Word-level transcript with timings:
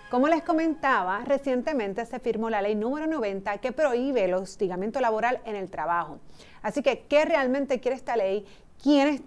Como 0.09 0.27
les 0.27 0.41
comentaba, 0.41 1.23
recientemente 1.23 2.03
se 2.05 2.19
firmó 2.19 2.49
la 2.49 2.63
ley 2.63 2.75
número 2.75 3.05
90 3.05 3.59
que 3.59 3.71
prohíbe 3.71 4.25
el 4.25 4.33
hostigamiento 4.33 4.99
laboral 4.99 5.39
en 5.45 5.55
el 5.55 5.69
trabajo. 5.69 6.17
Así 6.63 6.81
que, 6.81 7.05
¿qué 7.05 7.25
realmente 7.25 7.79
quiere 7.79 7.95
esta 7.95 8.17
ley? 8.17 8.43
¿Quiénes 8.81 9.21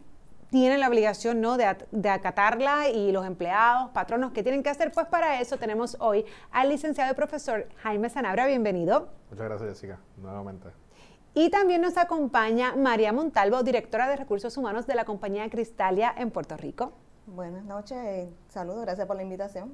tienen 0.52 0.80
la 0.80 0.88
obligación 0.88 1.40
¿no? 1.40 1.56
de, 1.56 2.10
acatarla 2.10 2.90
y 2.90 3.10
los 3.10 3.24
empleados, 3.24 3.90
patronos, 3.92 4.32
¿qué 4.32 4.42
tienen 4.42 4.62
que 4.62 4.68
hacer? 4.68 4.92
Pues 4.92 5.06
para 5.06 5.40
eso 5.40 5.56
tenemos 5.56 5.96
hoy 5.98 6.26
al 6.50 6.68
licenciado 6.68 7.10
y 7.10 7.14
profesor 7.16 7.66
Jaime 7.78 8.10
Sanabria. 8.10 8.46
Bienvenido. 8.46 9.08
Muchas 9.30 9.46
gracias, 9.46 9.70
Jessica, 9.70 9.98
nuevamente. 10.18 10.68
Y 11.32 11.48
también 11.48 11.80
nos 11.80 11.96
acompaña 11.96 12.76
María 12.76 13.14
Montalvo, 13.14 13.62
directora 13.62 14.06
de 14.06 14.16
Recursos 14.16 14.54
Humanos 14.58 14.86
de 14.86 14.94
la 14.94 15.06
compañía 15.06 15.48
Cristalia 15.48 16.14
en 16.18 16.30
Puerto 16.30 16.58
Rico. 16.58 16.92
Buenas 17.24 17.64
noches, 17.64 18.28
saludos, 18.50 18.82
gracias 18.82 19.06
por 19.06 19.16
la 19.16 19.22
invitación. 19.22 19.72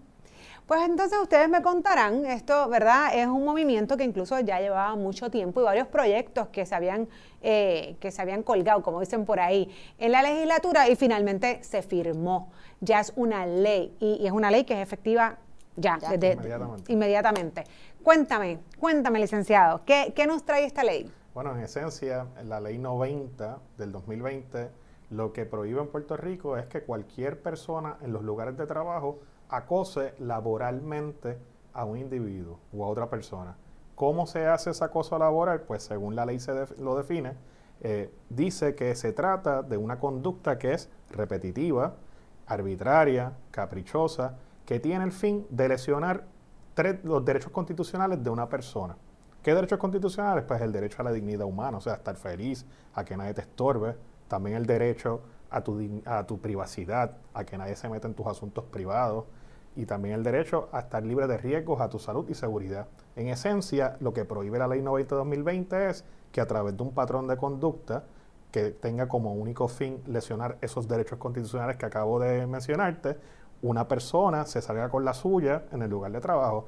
Pues 0.68 0.82
entonces 0.82 1.18
ustedes 1.18 1.48
me 1.48 1.62
contarán, 1.62 2.26
esto, 2.26 2.68
¿verdad? 2.68 3.08
Es 3.14 3.26
un 3.26 3.42
movimiento 3.42 3.96
que 3.96 4.04
incluso 4.04 4.38
ya 4.40 4.60
llevaba 4.60 4.94
mucho 4.96 5.30
tiempo 5.30 5.62
y 5.62 5.64
varios 5.64 5.88
proyectos 5.88 6.48
que 6.48 6.66
se 6.66 6.74
habían, 6.74 7.08
eh, 7.40 7.96
que 8.00 8.10
se 8.10 8.20
habían 8.20 8.42
colgado, 8.42 8.82
como 8.82 9.00
dicen 9.00 9.24
por 9.24 9.40
ahí, 9.40 9.74
en 9.96 10.12
la 10.12 10.20
legislatura 10.20 10.86
y 10.90 10.94
finalmente 10.94 11.64
se 11.64 11.80
firmó. 11.80 12.52
Ya 12.80 13.00
es 13.00 13.14
una 13.16 13.46
ley 13.46 13.96
y, 13.98 14.26
es 14.26 14.30
una 14.30 14.50
ley 14.50 14.64
que 14.64 14.74
es 14.74 14.80
efectiva 14.80 15.38
ya, 15.76 15.96
Desde, 15.96 16.34
inmediatamente. 16.34 16.92
inmediatamente. 16.92 17.64
Cuéntame, 18.02 18.58
cuéntame, 18.78 19.20
licenciado, 19.20 19.86
¿qué, 19.86 20.12
¿qué 20.14 20.26
nos 20.26 20.44
trae 20.44 20.66
esta 20.66 20.84
ley? 20.84 21.10
Bueno, 21.32 21.56
en 21.56 21.60
esencia, 21.60 22.26
la 22.44 22.60
ley 22.60 22.76
90 22.76 23.58
del 23.78 23.90
2020 23.90 24.68
lo 25.10 25.32
que 25.32 25.46
prohíbe 25.46 25.80
en 25.80 25.88
Puerto 25.88 26.18
Rico 26.18 26.58
es 26.58 26.66
que 26.66 26.82
cualquier 26.82 27.40
persona 27.40 27.96
en 28.02 28.12
los 28.12 28.22
lugares 28.22 28.58
de 28.58 28.66
trabajo 28.66 29.20
acose 29.48 30.14
laboralmente 30.18 31.38
a 31.72 31.84
un 31.84 31.98
individuo 31.98 32.58
o 32.72 32.84
a 32.84 32.88
otra 32.88 33.08
persona. 33.08 33.56
¿Cómo 33.94 34.26
se 34.26 34.46
hace 34.46 34.70
ese 34.70 34.84
acoso 34.84 35.18
laboral? 35.18 35.62
Pues 35.62 35.82
según 35.82 36.14
la 36.14 36.26
ley 36.26 36.38
se 36.38 36.52
lo 36.78 36.96
define, 36.96 37.34
eh, 37.80 38.12
dice 38.28 38.74
que 38.74 38.94
se 38.94 39.12
trata 39.12 39.62
de 39.62 39.76
una 39.76 39.98
conducta 39.98 40.58
que 40.58 40.72
es 40.72 40.90
repetitiva, 41.10 41.94
arbitraria, 42.46 43.32
caprichosa, 43.50 44.36
que 44.64 44.80
tiene 44.80 45.04
el 45.04 45.12
fin 45.12 45.46
de 45.50 45.68
lesionar 45.68 46.24
los 47.02 47.24
derechos 47.24 47.50
constitucionales 47.50 48.22
de 48.22 48.30
una 48.30 48.48
persona. 48.48 48.96
¿Qué 49.42 49.54
derechos 49.54 49.78
constitucionales? 49.78 50.44
Pues 50.44 50.60
el 50.60 50.72
derecho 50.72 51.00
a 51.00 51.04
la 51.04 51.12
dignidad 51.12 51.46
humana, 51.46 51.78
o 51.78 51.80
sea, 51.80 51.94
a 51.94 51.96
estar 51.96 52.16
feliz, 52.16 52.66
a 52.94 53.04
que 53.04 53.16
nadie 53.16 53.34
te 53.34 53.40
estorbe, 53.40 53.96
también 54.28 54.56
el 54.56 54.66
derecho 54.66 55.22
a 55.50 55.62
tu, 55.62 56.02
a 56.04 56.26
tu 56.26 56.40
privacidad, 56.40 57.16
a 57.34 57.44
que 57.44 57.56
nadie 57.56 57.74
se 57.76 57.88
meta 57.88 58.06
en 58.06 58.14
tus 58.14 58.26
asuntos 58.26 58.64
privados, 58.64 59.24
y 59.78 59.86
también 59.86 60.16
el 60.16 60.24
derecho 60.24 60.68
a 60.72 60.80
estar 60.80 61.04
libre 61.04 61.28
de 61.28 61.38
riesgos 61.38 61.80
a 61.80 61.88
tu 61.88 62.00
salud 62.00 62.28
y 62.28 62.34
seguridad. 62.34 62.88
En 63.14 63.28
esencia, 63.28 63.96
lo 64.00 64.12
que 64.12 64.24
prohíbe 64.24 64.58
la 64.58 64.66
Ley 64.66 64.82
90-2020 64.82 65.88
es 65.88 66.04
que 66.32 66.40
a 66.40 66.46
través 66.46 66.76
de 66.76 66.82
un 66.82 66.90
patrón 66.90 67.28
de 67.28 67.36
conducta 67.36 68.02
que 68.50 68.70
tenga 68.72 69.06
como 69.06 69.34
único 69.34 69.68
fin 69.68 70.02
lesionar 70.08 70.58
esos 70.62 70.88
derechos 70.88 71.20
constitucionales 71.20 71.76
que 71.76 71.86
acabo 71.86 72.18
de 72.18 72.44
mencionarte, 72.48 73.18
una 73.62 73.86
persona 73.86 74.46
se 74.46 74.60
salga 74.60 74.88
con 74.88 75.04
la 75.04 75.14
suya 75.14 75.62
en 75.70 75.82
el 75.82 75.90
lugar 75.90 76.10
de 76.10 76.20
trabajo. 76.20 76.66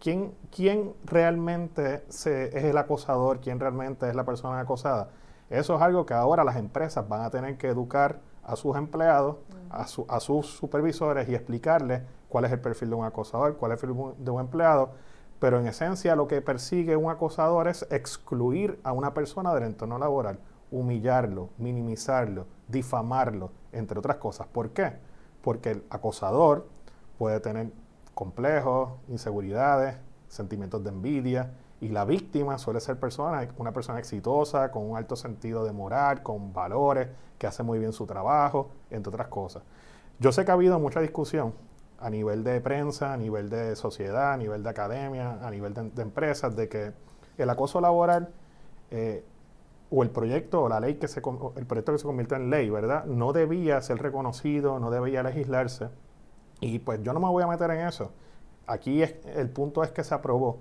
¿Quién, 0.00 0.34
quién 0.50 0.92
realmente 1.04 2.02
se, 2.08 2.46
es 2.46 2.64
el 2.64 2.76
acosador? 2.78 3.38
¿Quién 3.38 3.60
realmente 3.60 4.08
es 4.08 4.16
la 4.16 4.24
persona 4.24 4.58
acosada? 4.58 5.10
Eso 5.50 5.76
es 5.76 5.82
algo 5.82 6.04
que 6.04 6.14
ahora 6.14 6.42
las 6.42 6.56
empresas 6.56 7.08
van 7.08 7.20
a 7.20 7.30
tener 7.30 7.56
que 7.56 7.68
educar 7.68 8.18
a 8.52 8.56
sus 8.56 8.76
empleados, 8.76 9.36
a, 9.70 9.82
a 9.82 10.20
sus 10.20 10.46
supervisores 10.46 11.28
y 11.28 11.34
explicarles 11.34 12.02
cuál 12.28 12.44
es 12.44 12.52
el 12.52 12.60
perfil 12.60 12.90
de 12.90 12.96
un 12.96 13.04
acosador, 13.04 13.56
cuál 13.56 13.72
es 13.72 13.82
el 13.82 13.88
perfil 13.88 14.14
de 14.18 14.30
un 14.30 14.40
empleado, 14.40 14.90
pero 15.38 15.58
en 15.58 15.66
esencia 15.66 16.16
lo 16.16 16.28
que 16.28 16.42
persigue 16.42 16.96
un 16.96 17.10
acosador 17.10 17.68
es 17.68 17.86
excluir 17.90 18.78
a 18.84 18.92
una 18.92 19.14
persona 19.14 19.54
del 19.54 19.64
entorno 19.64 19.98
laboral, 19.98 20.38
humillarlo, 20.70 21.48
minimizarlo, 21.58 22.46
difamarlo, 22.68 23.50
entre 23.72 23.98
otras 23.98 24.16
cosas. 24.16 24.46
¿Por 24.46 24.70
qué? 24.70 24.92
Porque 25.42 25.70
el 25.70 25.84
acosador 25.90 26.68
puede 27.18 27.40
tener 27.40 27.72
complejos, 28.14 28.90
inseguridades, 29.08 29.96
sentimientos 30.28 30.84
de 30.84 30.90
envidia, 30.90 31.52
y 31.80 31.88
la 31.88 32.04
víctima 32.04 32.58
suele 32.58 32.80
ser 32.80 32.98
persona, 32.98 33.48
una 33.56 33.72
persona 33.72 33.98
exitosa, 33.98 34.70
con 34.70 34.88
un 34.88 34.96
alto 34.96 35.16
sentido 35.16 35.64
de 35.64 35.72
moral, 35.72 36.22
con 36.22 36.52
valores, 36.52 37.08
que 37.38 37.46
hace 37.46 37.62
muy 37.62 37.78
bien 37.78 37.92
su 37.92 38.06
trabajo, 38.06 38.70
entre 38.90 39.08
otras 39.08 39.28
cosas. 39.28 39.62
Yo 40.18 40.30
sé 40.30 40.44
que 40.44 40.50
ha 40.50 40.54
habido 40.54 40.78
mucha 40.78 41.00
discusión 41.00 41.54
a 41.98 42.10
nivel 42.10 42.44
de 42.44 42.60
prensa, 42.60 43.14
a 43.14 43.16
nivel 43.16 43.48
de 43.48 43.76
sociedad, 43.76 44.34
a 44.34 44.36
nivel 44.36 44.62
de 44.62 44.68
academia, 44.68 45.38
a 45.40 45.50
nivel 45.50 45.72
de, 45.72 46.02
empresas, 46.02 46.54
de 46.54 46.68
que 46.68 46.92
el 47.38 47.48
acoso 47.48 47.80
laboral 47.80 48.28
eh, 48.90 49.24
o 49.90 50.02
el 50.02 50.10
proyecto 50.10 50.62
o 50.62 50.68
la 50.68 50.80
ley 50.80 50.96
que 50.96 51.08
se 51.08 51.20
el 51.56 51.66
proyecto 51.66 51.92
que 51.92 51.98
se 51.98 52.04
convierte 52.04 52.34
en 52.34 52.50
ley, 52.50 52.68
¿verdad? 52.68 53.06
No 53.06 53.32
debía 53.32 53.80
ser 53.80 53.98
reconocido, 53.98 54.78
no 54.78 54.90
debía 54.90 55.22
legislarse. 55.22 55.88
Y 56.60 56.78
pues 56.80 57.02
yo 57.02 57.14
no 57.14 57.20
me 57.20 57.28
voy 57.28 57.42
a 57.42 57.46
meter 57.46 57.70
en 57.70 57.86
eso. 57.86 58.12
Aquí 58.66 59.02
es, 59.02 59.14
el 59.34 59.48
punto 59.48 59.82
es 59.82 59.90
que 59.90 60.04
se 60.04 60.14
aprobó. 60.14 60.58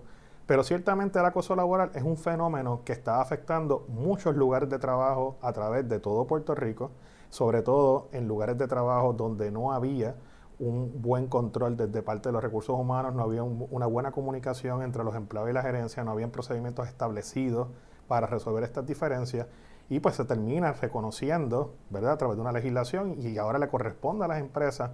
Pero 0.50 0.64
ciertamente 0.64 1.20
el 1.20 1.26
acoso 1.28 1.56
laboral 1.56 1.92
es 1.94 2.02
un 2.02 2.18
fenómeno 2.18 2.82
que 2.84 2.92
está 2.92 3.22
afectando 3.22 3.86
muchos 3.88 4.36
lugares 4.36 4.68
de 4.68 4.80
trabajo 4.80 5.38
a 5.44 5.54
través 5.54 5.88
de 5.88 6.00
todo 6.00 6.26
Puerto 6.26 6.56
Rico, 6.56 6.90
sobre 7.30 7.62
todo 7.62 8.10
en 8.14 8.28
lugares 8.28 8.58
de 8.58 8.68
trabajo 8.68 9.14
donde 9.14 9.52
no 9.52 9.72
había 9.72 10.16
un 10.58 11.04
buen 11.04 11.28
control 11.28 11.78
desde 11.78 12.02
parte 12.02 12.30
de 12.30 12.34
los 12.34 12.42
recursos 12.42 12.76
humanos, 12.76 13.14
no 13.14 13.22
había 13.22 13.44
una 13.44 13.86
buena 13.86 14.12
comunicación 14.12 14.82
entre 14.82 15.04
los 15.04 15.14
empleados 15.14 15.52
y 15.52 15.54
la 15.54 15.62
gerencia, 15.62 16.04
no 16.04 16.10
habían 16.10 16.32
procedimientos 16.32 16.88
establecidos 16.88 17.68
para 18.08 18.26
resolver 18.26 18.64
estas 18.64 18.88
diferencias 18.88 19.46
y 19.88 20.00
pues 20.00 20.16
se 20.16 20.26
termina 20.26 20.72
reconociendo, 20.72 21.76
¿verdad?, 21.92 22.14
a 22.14 22.18
través 22.18 22.38
de 22.38 22.42
una 22.42 22.54
legislación 22.54 23.22
y 23.22 23.38
ahora 23.38 23.60
le 23.60 23.68
corresponde 23.68 24.26
a 24.26 24.28
las 24.28 24.40
empresas 24.40 24.90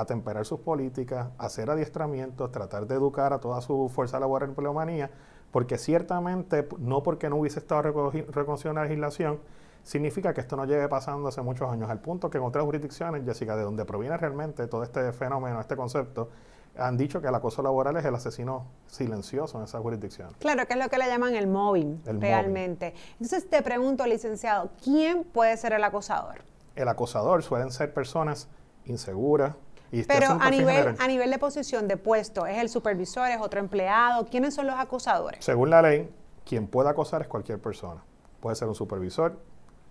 atemperar 0.00 0.46
sus 0.46 0.60
políticas, 0.60 1.28
hacer 1.38 1.70
adiestramientos, 1.70 2.52
tratar 2.52 2.86
de 2.86 2.94
educar 2.94 3.32
a 3.32 3.40
toda 3.40 3.60
su 3.60 3.88
fuerza 3.88 4.20
laboral 4.20 4.48
en 4.48 4.50
empleomanía, 4.50 5.10
porque 5.50 5.78
ciertamente, 5.78 6.68
no 6.78 7.02
porque 7.02 7.28
no 7.28 7.36
hubiese 7.36 7.58
estado 7.58 7.82
reconocida 7.82 8.70
una 8.70 8.82
legislación, 8.82 9.40
significa 9.82 10.34
que 10.34 10.40
esto 10.40 10.56
no 10.56 10.66
lleve 10.66 10.88
pasando 10.88 11.28
hace 11.28 11.42
muchos 11.42 11.70
años, 11.70 11.90
al 11.90 12.00
punto 12.00 12.30
que 12.30 12.38
en 12.38 12.44
otras 12.44 12.64
jurisdicciones, 12.64 13.24
Jessica, 13.24 13.56
de 13.56 13.62
donde 13.62 13.84
proviene 13.84 14.16
realmente 14.16 14.66
todo 14.66 14.82
este 14.82 15.12
fenómeno, 15.12 15.60
este 15.60 15.76
concepto, 15.76 16.28
han 16.76 16.96
dicho 16.96 17.20
que 17.20 17.26
el 17.26 17.34
acoso 17.34 17.60
laboral 17.60 17.96
es 17.96 18.04
el 18.04 18.14
asesino 18.14 18.66
silencioso 18.86 19.58
en 19.58 19.64
esa 19.64 19.80
jurisdicción. 19.80 20.30
Claro, 20.38 20.66
que 20.66 20.74
es 20.74 20.78
lo 20.78 20.88
que 20.88 20.98
le 20.98 21.06
llaman 21.06 21.34
el 21.34 21.48
mobbing, 21.48 22.02
realmente. 22.20 22.94
Entonces 23.12 23.48
te 23.50 23.62
pregunto, 23.62 24.06
licenciado, 24.06 24.70
¿quién 24.82 25.24
puede 25.24 25.56
ser 25.56 25.72
el 25.72 25.82
acosador? 25.82 26.42
El 26.76 26.86
acosador 26.86 27.42
suelen 27.42 27.72
ser 27.72 27.92
personas 27.92 28.48
inseguras, 28.84 29.54
y 29.90 30.02
Pero 30.04 30.36
a 30.40 30.50
nivel, 30.50 30.94
a 30.98 31.06
nivel 31.06 31.30
de 31.30 31.38
posición, 31.38 31.88
de 31.88 31.96
puesto, 31.96 32.46
¿es 32.46 32.58
el 32.58 32.68
supervisor, 32.68 33.30
es 33.30 33.40
otro 33.40 33.60
empleado? 33.60 34.26
¿Quiénes 34.26 34.54
son 34.54 34.66
los 34.66 34.76
acosadores? 34.76 35.44
Según 35.44 35.70
la 35.70 35.82
ley, 35.82 36.10
quien 36.44 36.66
puede 36.66 36.90
acosar 36.90 37.22
es 37.22 37.28
cualquier 37.28 37.60
persona. 37.60 38.02
Puede 38.40 38.56
ser 38.56 38.68
un 38.68 38.74
supervisor, 38.74 39.38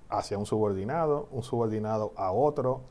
hacia 0.09 0.37
un 0.37 0.45
subordinado, 0.45 1.27
un 1.31 1.43
subordinado 1.43 2.13
a 2.15 2.31
otro, 2.31 2.83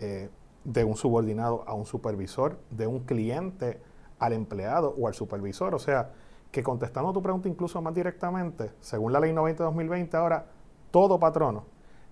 eh, 0.00 0.30
de 0.64 0.84
un 0.84 0.96
subordinado 0.96 1.64
a 1.66 1.74
un 1.74 1.86
supervisor, 1.86 2.58
de 2.70 2.86
un 2.86 3.00
cliente 3.00 3.80
al 4.18 4.32
empleado 4.32 4.94
o 4.98 5.06
al 5.06 5.14
supervisor. 5.14 5.74
O 5.74 5.78
sea, 5.78 6.10
que 6.50 6.62
contestando 6.62 7.12
tu 7.12 7.22
pregunta 7.22 7.48
incluso 7.48 7.82
más 7.82 7.94
directamente, 7.94 8.72
según 8.80 9.12
la 9.12 9.20
ley 9.20 9.32
90-2020, 9.32 10.14
ahora 10.14 10.46
todo 10.90 11.18
patrono 11.18 11.66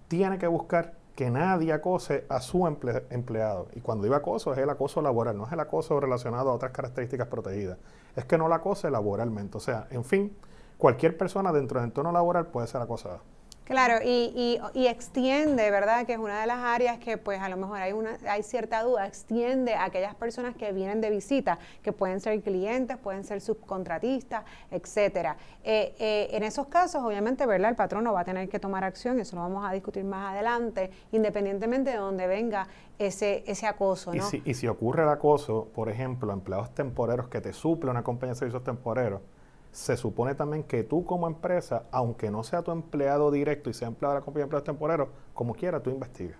tiene 0.09 0.37
que 0.37 0.47
buscar 0.47 0.99
que 1.15 1.31
nadie 1.31 1.73
acose 1.73 2.25
a 2.29 2.41
su 2.41 2.67
empleado. 2.67 3.69
Y 3.75 3.81
cuando 3.81 4.05
digo 4.05 4.15
acoso 4.15 4.53
es 4.53 4.59
el 4.59 4.71
acoso 4.71 5.03
laboral, 5.03 5.37
no 5.37 5.47
es 5.47 5.53
el 5.53 5.61
acoso 5.61 6.01
relacionado 6.01 6.51
a 6.51 6.55
otras 6.55 6.73
características 6.73 7.29
protegidas. 7.29 7.79
Es 8.17 8.25
que 8.25 8.39
no 8.39 8.49
la 8.49 8.57
acose 8.57 8.91
laboralmente. 8.91 9.59
O 9.59 9.61
sea, 9.61 9.87
en 9.91 10.05
fin, 10.05 10.37
cualquier 10.79 11.17
persona 11.17 11.53
dentro 11.53 11.81
del 11.81 11.91
entorno 11.91 12.13
laboral 12.13 12.47
puede 12.47 12.67
ser 12.67 12.81
acosada. 12.81 13.21
Claro, 13.65 14.05
y, 14.05 14.59
y, 14.75 14.87
extiende, 14.87 15.71
¿verdad? 15.71 16.05
Que 16.05 16.15
es 16.15 16.19
una 16.19 16.41
de 16.41 16.47
las 16.47 16.59
áreas 16.59 16.99
que 16.99 17.17
pues 17.17 17.41
a 17.41 17.49
lo 17.49 17.57
mejor 17.57 17.79
hay, 17.79 17.93
una, 17.93 18.19
hay 18.29 18.43
cierta 18.43 18.83
duda, 18.83 19.07
extiende 19.07 19.75
a 19.75 19.85
aquellas 19.85 20.17
personas 20.17 20.57
que 20.57 20.73
vienen 20.73 21.01
de 21.01 21.11
visita, 21.11 21.59
que 21.83 21.93
pueden 21.93 22.21
ser 22.21 22.41
clientes, 22.43 22.97
pueden 22.99 23.23
ser 23.23 23.41
subcontratistas, 23.41 24.45
etcétera. 24.71 25.37
Eh, 25.63 25.95
eh, 26.01 26.29
en 26.33 26.43
esos 26.43 26.67
casos, 26.67 27.03
obviamente, 27.03 27.47
¿verdad? 27.47 27.71
El 27.71 27.77
patrono 27.77 28.13
va 28.13 28.21
a 28.21 28.25
tener 28.25 28.49
que 28.49 28.59
tomar 28.59 28.83
acción, 28.83 29.21
eso 29.21 29.37
lo 29.37 29.43
vamos 29.43 29.65
a 29.65 29.73
discutir 29.73 30.05
más 30.05 30.33
adelante, 30.33 30.91
independientemente 31.13 31.91
de 31.91 31.99
donde 31.99 32.27
venga 32.27 32.67
ese, 32.99 33.45
ese 33.47 33.67
acoso, 33.67 34.13
¿no? 34.13 34.27
Y 34.27 34.31
si, 34.31 34.43
y 34.45 34.55
si 34.55 34.67
ocurre 34.67 35.05
el 35.05 35.09
acoso, 35.09 35.69
por 35.73 35.89
ejemplo, 35.89 36.33
empleados 36.33 36.75
temporeros 36.75 37.29
que 37.29 37.41
te 37.41 37.53
suple 37.53 37.91
una 37.91 38.03
compañía 38.03 38.33
de 38.33 38.39
servicios 38.41 38.65
temporeros, 38.65 39.21
se 39.73 39.97
supone 39.97 40.35
también 40.35 40.63
que 40.63 40.85
tú 40.85 41.05
como 41.05 41.27
empresa, 41.27 41.85
aunque 41.91 42.31
no 42.31 42.45
sea 42.45 42.63
tu 42.63 42.71
empleado 42.71 43.31
directo 43.31 43.71
y 43.71 43.75
sea 43.75 43.89
empleado 43.89 44.15
de 44.15 44.21
la 44.21 44.25
compañía 44.25 44.43
de 44.43 44.45
empleados 44.45 44.67
temporeros, 44.67 45.09
como 45.35 45.55
quiera, 45.55 45.83
tú 45.83 45.91
investigas. 45.91 46.37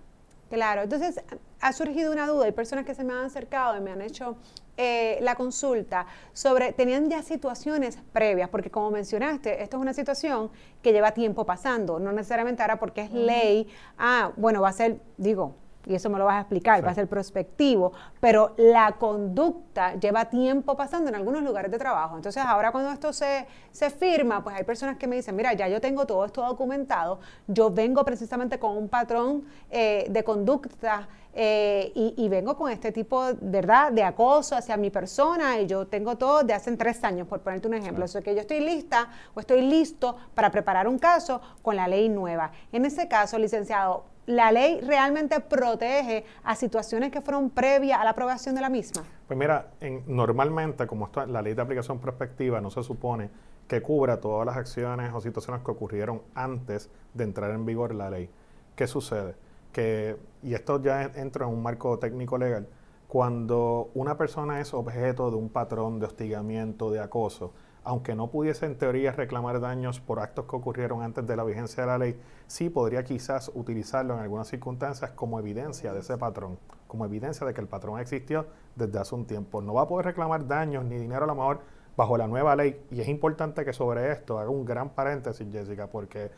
Claro, 0.49 0.83
entonces 0.83 1.19
ha 1.61 1.73
surgido 1.73 2.11
una 2.11 2.27
duda, 2.27 2.45
hay 2.45 2.51
personas 2.51 2.85
que 2.85 2.93
se 2.93 3.03
me 3.03 3.11
han 3.11 3.25
acercado 3.25 3.75
y 3.75 3.81
me 3.81 3.91
han 3.91 4.03
hecho 4.03 4.37
eh, 4.77 5.17
la 5.21 5.33
consulta 5.33 6.05
sobre, 6.31 6.73
tenían 6.73 7.09
ya 7.09 7.23
situaciones 7.23 7.97
previas, 8.11 8.49
porque 8.49 8.69
como 8.69 8.91
mencionaste, 8.91 9.63
esto 9.63 9.77
es 9.77 9.81
una 9.81 9.93
situación 9.93 10.51
que 10.83 10.91
lleva 10.91 11.11
tiempo 11.11 11.43
pasando, 11.43 11.99
no 11.99 12.11
necesariamente 12.11 12.61
ahora 12.61 12.77
porque 12.77 13.01
es 13.01 13.11
ley, 13.11 13.67
ah, 13.97 14.31
bueno, 14.37 14.61
va 14.61 14.69
a 14.69 14.73
ser, 14.73 14.99
digo, 15.17 15.55
y 15.85 15.95
eso 15.95 16.09
me 16.09 16.17
lo 16.17 16.25
vas 16.25 16.35
a 16.35 16.39
explicar, 16.41 16.85
va 16.85 16.91
a 16.91 16.95
ser 16.95 17.07
prospectivo, 17.07 17.91
pero 18.19 18.53
la 18.57 18.93
conducta 18.93 19.95
lleva 19.95 20.25
tiempo 20.25 20.75
pasando 20.75 21.09
en 21.09 21.15
algunos 21.15 21.43
lugares 21.43 21.71
de 21.71 21.77
trabajo. 21.77 22.15
Entonces, 22.15 22.43
ahora 22.45 22.71
cuando 22.71 22.91
esto 22.91 23.11
se, 23.13 23.45
se 23.71 23.89
firma, 23.89 24.43
pues 24.43 24.55
hay 24.55 24.63
personas 24.63 24.97
que 24.97 25.07
me 25.07 25.15
dicen, 25.15 25.35
mira, 25.35 25.53
ya 25.53 25.67
yo 25.67 25.81
tengo 25.81 26.05
todo 26.05 26.25
esto 26.25 26.41
documentado, 26.41 27.19
yo 27.47 27.69
vengo 27.69 28.03
precisamente 28.05 28.59
con 28.59 28.77
un 28.77 28.89
patrón 28.89 29.43
eh, 29.69 30.05
de 30.09 30.23
conducta 30.23 31.07
eh, 31.35 31.91
y, 31.95 32.29
vengo 32.29 32.55
con 32.55 32.71
este 32.71 32.91
tipo, 32.91 33.25
¿verdad?, 33.41 33.91
de 33.91 34.03
acoso 34.03 34.55
hacia 34.55 34.77
mi 34.77 34.91
persona 34.91 35.59
y 35.59 35.65
yo 35.65 35.87
tengo 35.87 36.15
todo 36.15 36.43
de 36.43 36.53
hace 36.53 36.75
tres 36.77 37.03
años, 37.03 37.27
por 37.27 37.41
ponerte 37.41 37.67
un 37.67 37.73
ejemplo. 37.73 38.05
Eso 38.05 38.21
que 38.21 38.35
yo 38.35 38.41
estoy 38.41 38.59
lista 38.59 39.09
o 39.33 39.39
estoy 39.39 39.63
listo 39.63 40.15
para 40.35 40.51
preparar 40.51 40.87
un 40.87 40.99
caso 40.99 41.41
con 41.63 41.75
la 41.75 41.87
ley 41.87 42.07
nueva. 42.07 42.51
En 42.71 42.85
ese 42.85 43.07
caso, 43.07 43.39
licenciado, 43.39 44.05
¿la 44.25 44.51
ley 44.51 44.81
realmente 44.81 45.39
protege 45.39 46.25
a 46.43 46.55
situaciones 46.55 47.11
que 47.11 47.21
fueron 47.21 47.49
previas 47.49 47.99
a 47.99 48.03
la 48.03 48.11
aprobación 48.11 48.55
de 48.55 48.61
la 48.61 48.69
misma? 48.69 49.03
Pues 49.27 49.37
mira, 49.37 49.71
normalmente, 50.07 50.87
como 50.87 51.05
está 51.05 51.25
la 51.25 51.41
ley 51.41 51.53
de 51.53 51.61
aplicación 51.61 51.99
prospectiva 51.99 52.61
no 52.61 52.69
se 52.69 52.83
supone 52.83 53.29
que 53.67 53.81
cubra 53.81 54.19
todas 54.19 54.45
las 54.45 54.57
acciones 54.57 55.13
o 55.13 55.21
situaciones 55.21 55.63
que 55.63 55.71
ocurrieron 55.71 56.21
antes 56.35 56.89
de 57.13 57.23
entrar 57.23 57.51
en 57.51 57.65
vigor 57.65 57.95
la 57.95 58.09
ley. 58.09 58.29
¿Qué 58.75 58.87
sucede? 58.87 59.35
que, 59.73 60.15
y 60.41 60.53
esto 60.53 60.81
ya 60.81 61.03
entra 61.03 61.45
en 61.45 61.51
un 61.51 61.61
marco 61.61 61.99
técnico 61.99 62.37
legal, 62.37 62.67
cuando 63.09 63.89
una 63.95 64.17
persona 64.17 64.61
es 64.61 64.73
objeto 64.73 65.29
de 65.29 65.35
un 65.35 65.49
patrón 65.49 65.99
de 65.99 66.05
hostigamiento, 66.05 66.91
de 66.91 67.01
acoso, 67.01 67.51
aunque 67.83 68.15
no 68.15 68.27
pudiese 68.31 68.65
en 68.65 68.77
teoría 68.77 69.11
reclamar 69.11 69.59
daños 69.59 69.99
por 69.99 70.19
actos 70.19 70.45
que 70.45 70.55
ocurrieron 70.55 71.01
antes 71.01 71.25
de 71.27 71.35
la 71.35 71.43
vigencia 71.43 71.83
de 71.83 71.87
la 71.87 71.97
ley, 71.97 72.19
sí 72.47 72.69
podría 72.69 73.03
quizás 73.03 73.51
utilizarlo 73.53 74.13
en 74.13 74.21
algunas 74.21 74.47
circunstancias 74.47 75.11
como 75.11 75.39
evidencia 75.39 75.93
de 75.93 75.99
ese 75.99 76.17
patrón, 76.17 76.57
como 76.87 77.05
evidencia 77.05 77.45
de 77.45 77.53
que 77.53 77.61
el 77.61 77.67
patrón 77.67 77.99
existió 77.99 78.45
desde 78.75 78.99
hace 78.99 79.15
un 79.15 79.25
tiempo. 79.25 79.61
No 79.61 79.73
va 79.73 79.83
a 79.83 79.87
poder 79.87 80.05
reclamar 80.05 80.47
daños 80.47 80.85
ni 80.85 80.97
dinero 80.97 81.25
a 81.25 81.27
lo 81.27 81.35
mejor 81.35 81.59
bajo 81.95 82.17
la 82.17 82.27
nueva 82.27 82.55
ley. 82.55 82.85
Y 82.91 83.01
es 83.01 83.07
importante 83.07 83.65
que 83.65 83.73
sobre 83.73 84.11
esto 84.11 84.39
haga 84.39 84.49
un 84.49 84.65
gran 84.65 84.89
paréntesis, 84.89 85.47
Jessica, 85.51 85.87
porque 85.87 86.31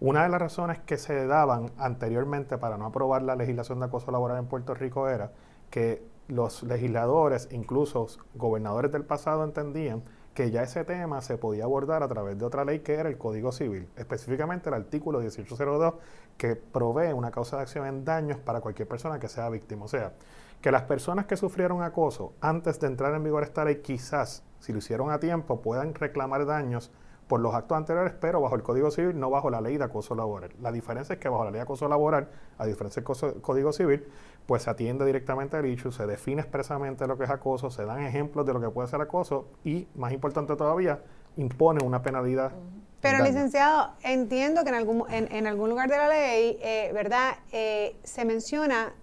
una 0.00 0.24
de 0.24 0.28
las 0.28 0.40
razones 0.40 0.78
que 0.80 0.96
se 0.96 1.26
daban 1.26 1.70
anteriormente 1.78 2.58
para 2.58 2.76
no 2.76 2.86
aprobar 2.86 3.22
la 3.22 3.36
legislación 3.36 3.80
de 3.80 3.86
acoso 3.86 4.10
laboral 4.10 4.38
en 4.38 4.46
Puerto 4.46 4.74
Rico 4.74 5.08
era 5.08 5.32
que 5.70 6.02
los 6.28 6.62
legisladores, 6.62 7.48
incluso 7.52 8.06
gobernadores 8.34 8.90
del 8.92 9.04
pasado, 9.04 9.44
entendían 9.44 10.02
que 10.34 10.50
ya 10.50 10.62
ese 10.62 10.84
tema 10.84 11.20
se 11.20 11.38
podía 11.38 11.64
abordar 11.64 12.02
a 12.02 12.08
través 12.08 12.36
de 12.36 12.44
otra 12.44 12.64
ley 12.64 12.80
que 12.80 12.94
era 12.94 13.08
el 13.08 13.16
Código 13.16 13.52
Civil, 13.52 13.88
específicamente 13.96 14.68
el 14.68 14.74
artículo 14.74 15.20
1802 15.20 15.94
que 16.36 16.56
provee 16.56 17.12
una 17.12 17.30
causa 17.30 17.56
de 17.56 17.62
acción 17.62 17.86
en 17.86 18.04
daños 18.04 18.38
para 18.38 18.60
cualquier 18.60 18.88
persona 18.88 19.20
que 19.20 19.28
sea 19.28 19.48
víctima. 19.48 19.84
O 19.84 19.88
sea, 19.88 20.12
que 20.60 20.72
las 20.72 20.82
personas 20.82 21.26
que 21.26 21.36
sufrieron 21.36 21.82
acoso 21.82 22.34
antes 22.40 22.80
de 22.80 22.88
entrar 22.88 23.14
en 23.14 23.22
vigor 23.22 23.44
esta 23.44 23.64
ley 23.64 23.76
quizás, 23.76 24.42
si 24.58 24.72
lo 24.72 24.78
hicieron 24.78 25.10
a 25.10 25.20
tiempo, 25.20 25.62
puedan 25.62 25.94
reclamar 25.94 26.46
daños 26.46 26.90
por 27.26 27.40
los 27.40 27.54
actos 27.54 27.76
anteriores, 27.76 28.12
pero 28.20 28.40
bajo 28.40 28.54
el 28.54 28.62
Código 28.62 28.90
Civil, 28.90 29.18
no 29.18 29.30
bajo 29.30 29.50
la 29.50 29.60
ley 29.60 29.78
de 29.78 29.84
acoso 29.84 30.14
laboral. 30.14 30.50
La 30.60 30.72
diferencia 30.72 31.14
es 31.14 31.18
que 31.18 31.28
bajo 31.28 31.44
la 31.44 31.50
ley 31.50 31.58
de 31.58 31.62
acoso 31.62 31.88
laboral, 31.88 32.28
a 32.58 32.66
diferencia 32.66 33.02
del 33.02 33.40
Código 33.40 33.72
Civil, 33.72 34.06
pues 34.46 34.64
se 34.64 34.70
atiende 34.70 35.04
directamente 35.04 35.56
al 35.56 35.66
issue, 35.66 35.90
se 35.90 36.06
define 36.06 36.42
expresamente 36.42 37.06
lo 37.06 37.16
que 37.16 37.24
es 37.24 37.30
acoso, 37.30 37.70
se 37.70 37.84
dan 37.84 38.02
ejemplos 38.02 38.44
de 38.44 38.52
lo 38.52 38.60
que 38.60 38.68
puede 38.68 38.88
ser 38.88 39.00
acoso 39.00 39.48
y, 39.64 39.88
más 39.94 40.12
importante 40.12 40.54
todavía, 40.56 41.00
impone 41.36 41.84
una 41.84 42.02
penalidad. 42.02 42.52
Pero, 43.00 43.22
licenciado, 43.22 43.90
entiendo 44.02 44.62
que 44.62 44.70
en 44.70 44.74
algún, 44.76 45.04
en, 45.10 45.46
algún 45.46 45.68
lugar 45.68 45.90
de 45.90 45.96
la 45.96 46.08
ley, 46.08 46.58
eh, 46.62 46.90
¿verdad?, 46.94 47.34
eh, 47.52 47.96
se 48.02 48.24
menciona 48.24 48.94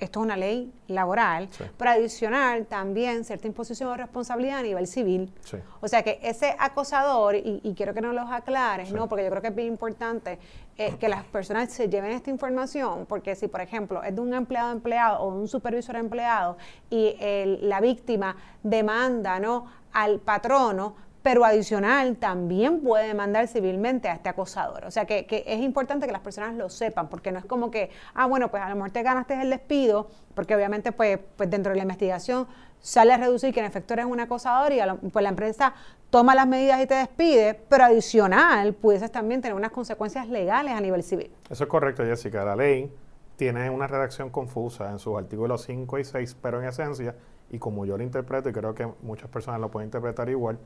esto 0.00 0.20
es 0.20 0.24
una 0.24 0.36
ley 0.36 0.72
laboral, 0.88 1.48
pero 1.76 1.90
adicional 1.90 2.66
también 2.66 3.24
cierta 3.24 3.46
imposición 3.46 3.90
de 3.90 3.98
responsabilidad 3.98 4.58
a 4.58 4.62
nivel 4.62 4.86
civil. 4.86 5.32
O 5.80 5.88
sea 5.88 6.02
que 6.02 6.18
ese 6.22 6.56
acosador, 6.58 7.36
y, 7.36 7.74
quiero 7.76 7.94
que 7.94 8.00
nos 8.00 8.14
lo 8.14 8.22
aclares, 8.22 8.92
¿no? 8.92 9.08
porque 9.08 9.24
yo 9.24 9.30
creo 9.30 9.42
que 9.42 9.48
es 9.48 9.54
bien 9.54 9.68
importante 9.68 10.38
eh, 10.76 10.96
que 10.98 11.08
las 11.08 11.24
personas 11.24 11.70
se 11.70 11.88
lleven 11.88 12.12
esta 12.12 12.30
información, 12.30 13.06
porque 13.06 13.34
si, 13.36 13.48
por 13.48 13.60
ejemplo, 13.60 14.02
es 14.02 14.14
de 14.14 14.20
un 14.20 14.32
empleado 14.34 14.72
empleado 14.72 15.20
o 15.20 15.28
un 15.28 15.46
supervisor 15.46 15.96
empleado 15.96 16.56
y 16.88 17.16
la 17.60 17.80
víctima 17.80 18.36
demanda 18.62 19.38
¿no? 19.38 19.66
al 19.92 20.18
patrono, 20.18 20.94
pero 21.22 21.44
adicional 21.44 22.16
también 22.16 22.80
puede 22.80 23.08
demandar 23.08 23.46
civilmente 23.48 24.08
a 24.08 24.14
este 24.14 24.28
acosador. 24.28 24.84
O 24.84 24.90
sea 24.90 25.04
que, 25.04 25.26
es 25.46 25.60
importante 25.60 26.06
que 26.06 26.12
las 26.12 26.22
personas 26.22 26.54
lo 26.54 26.68
sepan, 26.70 27.08
porque 27.08 27.32
no 27.32 27.38
es 27.38 27.44
como 27.44 27.70
que, 27.70 27.90
ah, 28.14 28.26
bueno, 28.26 28.50
pues 28.50 28.62
a 28.62 28.68
lo 28.68 28.76
mejor 28.76 28.90
te 28.90 29.02
ganaste 29.02 29.40
el 29.40 29.50
despido, 29.50 30.08
porque 30.34 30.54
obviamente 30.54 30.92
pues, 30.92 31.18
pues 31.36 31.50
dentro 31.50 31.70
de 31.72 31.76
la 31.76 31.82
investigación 31.82 32.46
sale 32.80 33.12
a 33.12 33.18
reducir 33.18 33.52
que 33.52 33.60
en 33.60 33.66
efecto 33.66 33.92
eres 33.92 34.06
un 34.06 34.20
acosador 34.20 34.72
y 34.72 34.80
pues 35.10 35.22
la 35.22 35.28
empresa 35.28 35.74
toma 36.08 36.34
las 36.34 36.46
medidas 36.46 36.82
y 36.82 36.86
te 36.86 36.94
despide, 36.94 37.60
pero 37.68 37.84
adicional 37.84 38.72
pudieses 38.74 39.12
también 39.12 39.40
tener 39.40 39.54
unas 39.54 39.70
consecuencias 39.70 40.28
legales 40.28 40.74
a 40.74 40.80
nivel 40.80 41.02
civil. 41.02 41.30
Eso 41.50 41.64
es 41.64 41.70
correcto, 41.70 42.02
Jessica. 42.04 42.44
La 42.44 42.56
ley 42.56 42.90
tiene 43.36 43.70
una 43.70 43.86
redacción 43.86 44.30
confusa 44.30 44.90
en 44.90 44.98
sus 44.98 45.16
artículos 45.16 45.62
5 45.64 45.98
y 45.98 46.04
6, 46.04 46.36
pero 46.42 46.60
en 46.60 46.68
esencia, 46.68 47.14
y 47.50 47.58
como 47.58 47.86
yo 47.86 47.96
lo 47.96 48.02
interpreto, 48.02 48.48
y 48.48 48.52
creo 48.52 48.74
que 48.74 48.88
muchas 49.02 49.30
personas 49.30 49.60
lo 49.60 49.70
pueden 49.70 49.88
interpretar 49.88 50.28
igual, 50.28 50.58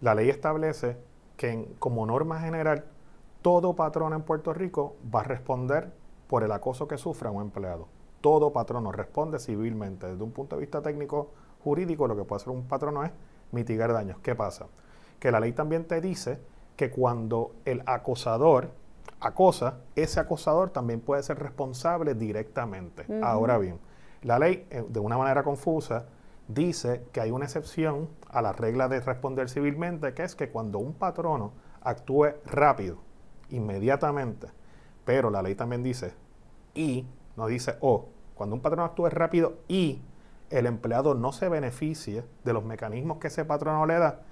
la 0.00 0.14
ley 0.14 0.28
establece 0.28 0.96
que 1.36 1.74
como 1.78 2.06
norma 2.06 2.40
general, 2.40 2.84
todo 3.42 3.74
patrón 3.74 4.12
en 4.12 4.22
Puerto 4.22 4.52
Rico 4.52 4.96
va 5.14 5.20
a 5.20 5.24
responder 5.24 5.92
por 6.26 6.42
el 6.44 6.52
acoso 6.52 6.86
que 6.88 6.98
sufra 6.98 7.30
un 7.30 7.42
empleado. 7.42 7.88
Todo 8.20 8.52
patrono 8.52 8.92
responde 8.92 9.38
civilmente. 9.38 10.06
Desde 10.06 10.22
un 10.22 10.32
punto 10.32 10.56
de 10.56 10.60
vista 10.60 10.82
técnico 10.82 11.30
jurídico, 11.62 12.06
lo 12.06 12.16
que 12.16 12.24
puede 12.24 12.42
hacer 12.42 12.52
un 12.52 12.66
patrono 12.66 13.04
es 13.04 13.12
mitigar 13.52 13.92
daños. 13.92 14.18
¿Qué 14.22 14.34
pasa? 14.34 14.66
Que 15.18 15.30
la 15.30 15.40
ley 15.40 15.52
también 15.52 15.84
te 15.84 16.00
dice 16.00 16.40
que 16.76 16.90
cuando 16.90 17.54
el 17.64 17.82
acosador 17.86 18.70
acosa, 19.20 19.78
ese 19.96 20.20
acosador 20.20 20.70
también 20.70 21.00
puede 21.00 21.22
ser 21.22 21.38
responsable 21.38 22.14
directamente. 22.14 23.06
Ahora 23.22 23.58
bien, 23.58 23.78
la 24.22 24.38
ley, 24.38 24.66
eh, 24.70 24.84
de 24.88 25.00
una 25.00 25.16
manera 25.16 25.42
confusa, 25.42 26.06
dice 26.48 27.04
que 27.12 27.20
hay 27.20 27.30
una 27.30 27.44
excepción 27.44 28.08
a 28.28 28.42
la 28.42 28.52
regla 28.52 28.88
de 28.88 29.00
responder 29.00 29.48
civilmente, 29.50 30.14
que 30.14 30.24
es 30.24 30.34
que 30.34 30.50
cuando 30.50 30.78
un 30.78 30.94
patrono 30.94 31.52
actúe 31.82 32.28
rápido, 32.46 32.98
inmediatamente, 33.50 34.48
pero 35.04 35.30
la 35.30 35.42
ley 35.42 35.54
también 35.54 35.82
dice 35.82 36.14
y, 36.74 37.06
no 37.36 37.46
dice 37.46 37.76
o, 37.80 38.08
cuando 38.34 38.56
un 38.56 38.62
patrono 38.62 38.84
actúe 38.84 39.08
rápido 39.08 39.58
y 39.68 40.00
el 40.50 40.66
empleado 40.66 41.14
no 41.14 41.32
se 41.32 41.48
beneficie 41.48 42.24
de 42.44 42.52
los 42.52 42.64
mecanismos 42.64 43.18
que 43.18 43.28
ese 43.28 43.44
patrono 43.44 43.86
le 43.86 43.98
da, 43.98 44.22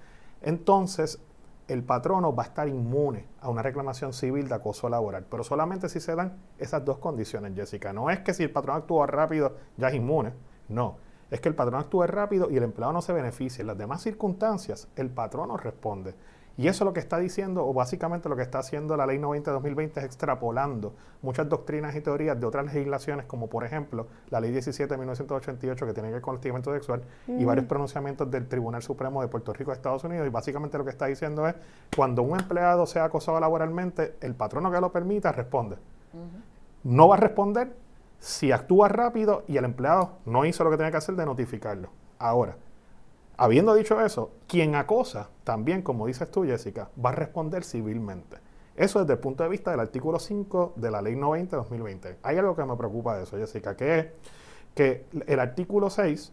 entonces 0.42 1.20
el 1.68 1.82
patrono 1.82 2.34
va 2.34 2.44
a 2.44 2.46
estar 2.46 2.68
inmune 2.68 3.26
a 3.40 3.50
una 3.50 3.60
reclamación 3.60 4.12
civil 4.12 4.48
de 4.48 4.54
acoso 4.54 4.88
laboral, 4.88 5.26
pero 5.28 5.44
solamente 5.44 5.88
si 5.88 6.00
se 6.00 6.14
dan 6.14 6.38
esas 6.58 6.84
dos 6.84 6.98
condiciones, 6.98 7.54
Jessica. 7.56 7.92
No 7.92 8.08
es 8.08 8.20
que 8.20 8.32
si 8.32 8.44
el 8.44 8.52
patrón 8.52 8.76
actúa 8.76 9.06
rápido 9.06 9.56
ya 9.76 9.88
es 9.88 9.94
inmune, 9.94 10.32
no 10.68 11.05
es 11.30 11.40
que 11.40 11.48
el 11.48 11.54
patrón 11.54 11.80
actúe 11.80 12.04
rápido 12.06 12.50
y 12.50 12.56
el 12.56 12.62
empleado 12.62 12.92
no 12.92 13.02
se 13.02 13.12
beneficie. 13.12 13.62
En 13.62 13.68
las 13.68 13.78
demás 13.78 14.02
circunstancias, 14.02 14.88
el 14.96 15.10
patrón 15.10 15.48
no 15.48 15.56
responde. 15.56 16.14
Y 16.58 16.68
eso 16.68 16.86
lo 16.86 16.94
que 16.94 17.00
está 17.00 17.18
diciendo, 17.18 17.66
o 17.66 17.74
básicamente 17.74 18.30
lo 18.30 18.36
que 18.36 18.42
está 18.42 18.60
haciendo 18.60 18.96
la 18.96 19.06
Ley 19.06 19.18
90 19.18 19.50
de 19.50 19.54
2020 19.54 20.00
es 20.00 20.06
extrapolando 20.06 20.94
muchas 21.20 21.46
doctrinas 21.48 21.94
y 21.94 22.00
teorías 22.00 22.40
de 22.40 22.46
otras 22.46 22.64
legislaciones, 22.64 23.26
como 23.26 23.48
por 23.48 23.64
ejemplo 23.64 24.06
la 24.30 24.40
Ley 24.40 24.52
17 24.52 24.88
de 24.88 24.96
1988, 24.96 25.86
que 25.86 25.92
tiene 25.92 26.08
que 26.08 26.14
ver 26.14 26.22
con 26.22 26.32
el 26.32 26.36
hostigamiento 26.36 26.72
sexual, 26.72 27.02
y 27.28 27.44
varios 27.44 27.66
pronunciamientos 27.66 28.30
del 28.30 28.48
Tribunal 28.48 28.82
Supremo 28.82 29.20
de 29.20 29.28
Puerto 29.28 29.52
Rico 29.52 29.70
de 29.70 29.76
Estados 29.76 30.02
Unidos. 30.04 30.26
Y 30.26 30.30
básicamente 30.30 30.78
lo 30.78 30.84
que 30.84 30.90
está 30.90 31.06
diciendo 31.06 31.46
es, 31.46 31.54
cuando 31.94 32.22
un 32.22 32.38
empleado 32.38 32.86
sea 32.86 33.04
acosado 33.04 33.38
laboralmente, 33.38 34.16
el 34.22 34.34
patrono 34.34 34.70
que 34.70 34.80
lo 34.80 34.90
permita 34.90 35.32
responde. 35.32 35.76
No 36.84 37.08
va 37.08 37.16
a 37.16 37.18
responder 37.18 37.85
si 38.18 38.52
actúa 38.52 38.88
rápido 38.88 39.44
y 39.46 39.56
el 39.56 39.64
empleado 39.64 40.18
no 40.24 40.44
hizo 40.44 40.64
lo 40.64 40.70
que 40.70 40.76
tenía 40.76 40.90
que 40.90 40.98
hacer 40.98 41.16
de 41.16 41.26
notificarlo. 41.26 41.90
Ahora, 42.18 42.56
Habiendo 43.38 43.74
dicho 43.74 44.00
eso, 44.00 44.32
quien 44.46 44.74
acosa, 44.74 45.28
también, 45.44 45.82
como 45.82 46.06
dices 46.06 46.30
tú, 46.30 46.44
Jessica, 46.44 46.88
va 47.02 47.10
a 47.10 47.14
responder 47.14 47.64
civilmente. 47.64 48.38
Eso 48.76 49.00
desde 49.00 49.14
el 49.14 49.18
punto 49.18 49.42
de 49.42 49.50
vista 49.50 49.70
del 49.70 49.80
artículo 49.80 50.18
5 50.18 50.72
de 50.76 50.90
la 50.90 51.02
Ley 51.02 51.16
90 51.16 51.56
de 51.56 51.62
2020. 51.62 52.18
Hay 52.22 52.38
algo 52.38 52.56
que 52.56 52.64
me 52.64 52.76
preocupa 52.76 53.16
de 53.16 53.24
eso, 53.24 53.36
Jessica, 53.36 53.76
que 53.76 53.98
es 53.98 54.06
que 54.74 55.06
el 55.26 55.38
artículo 55.38 55.90
6 55.90 56.32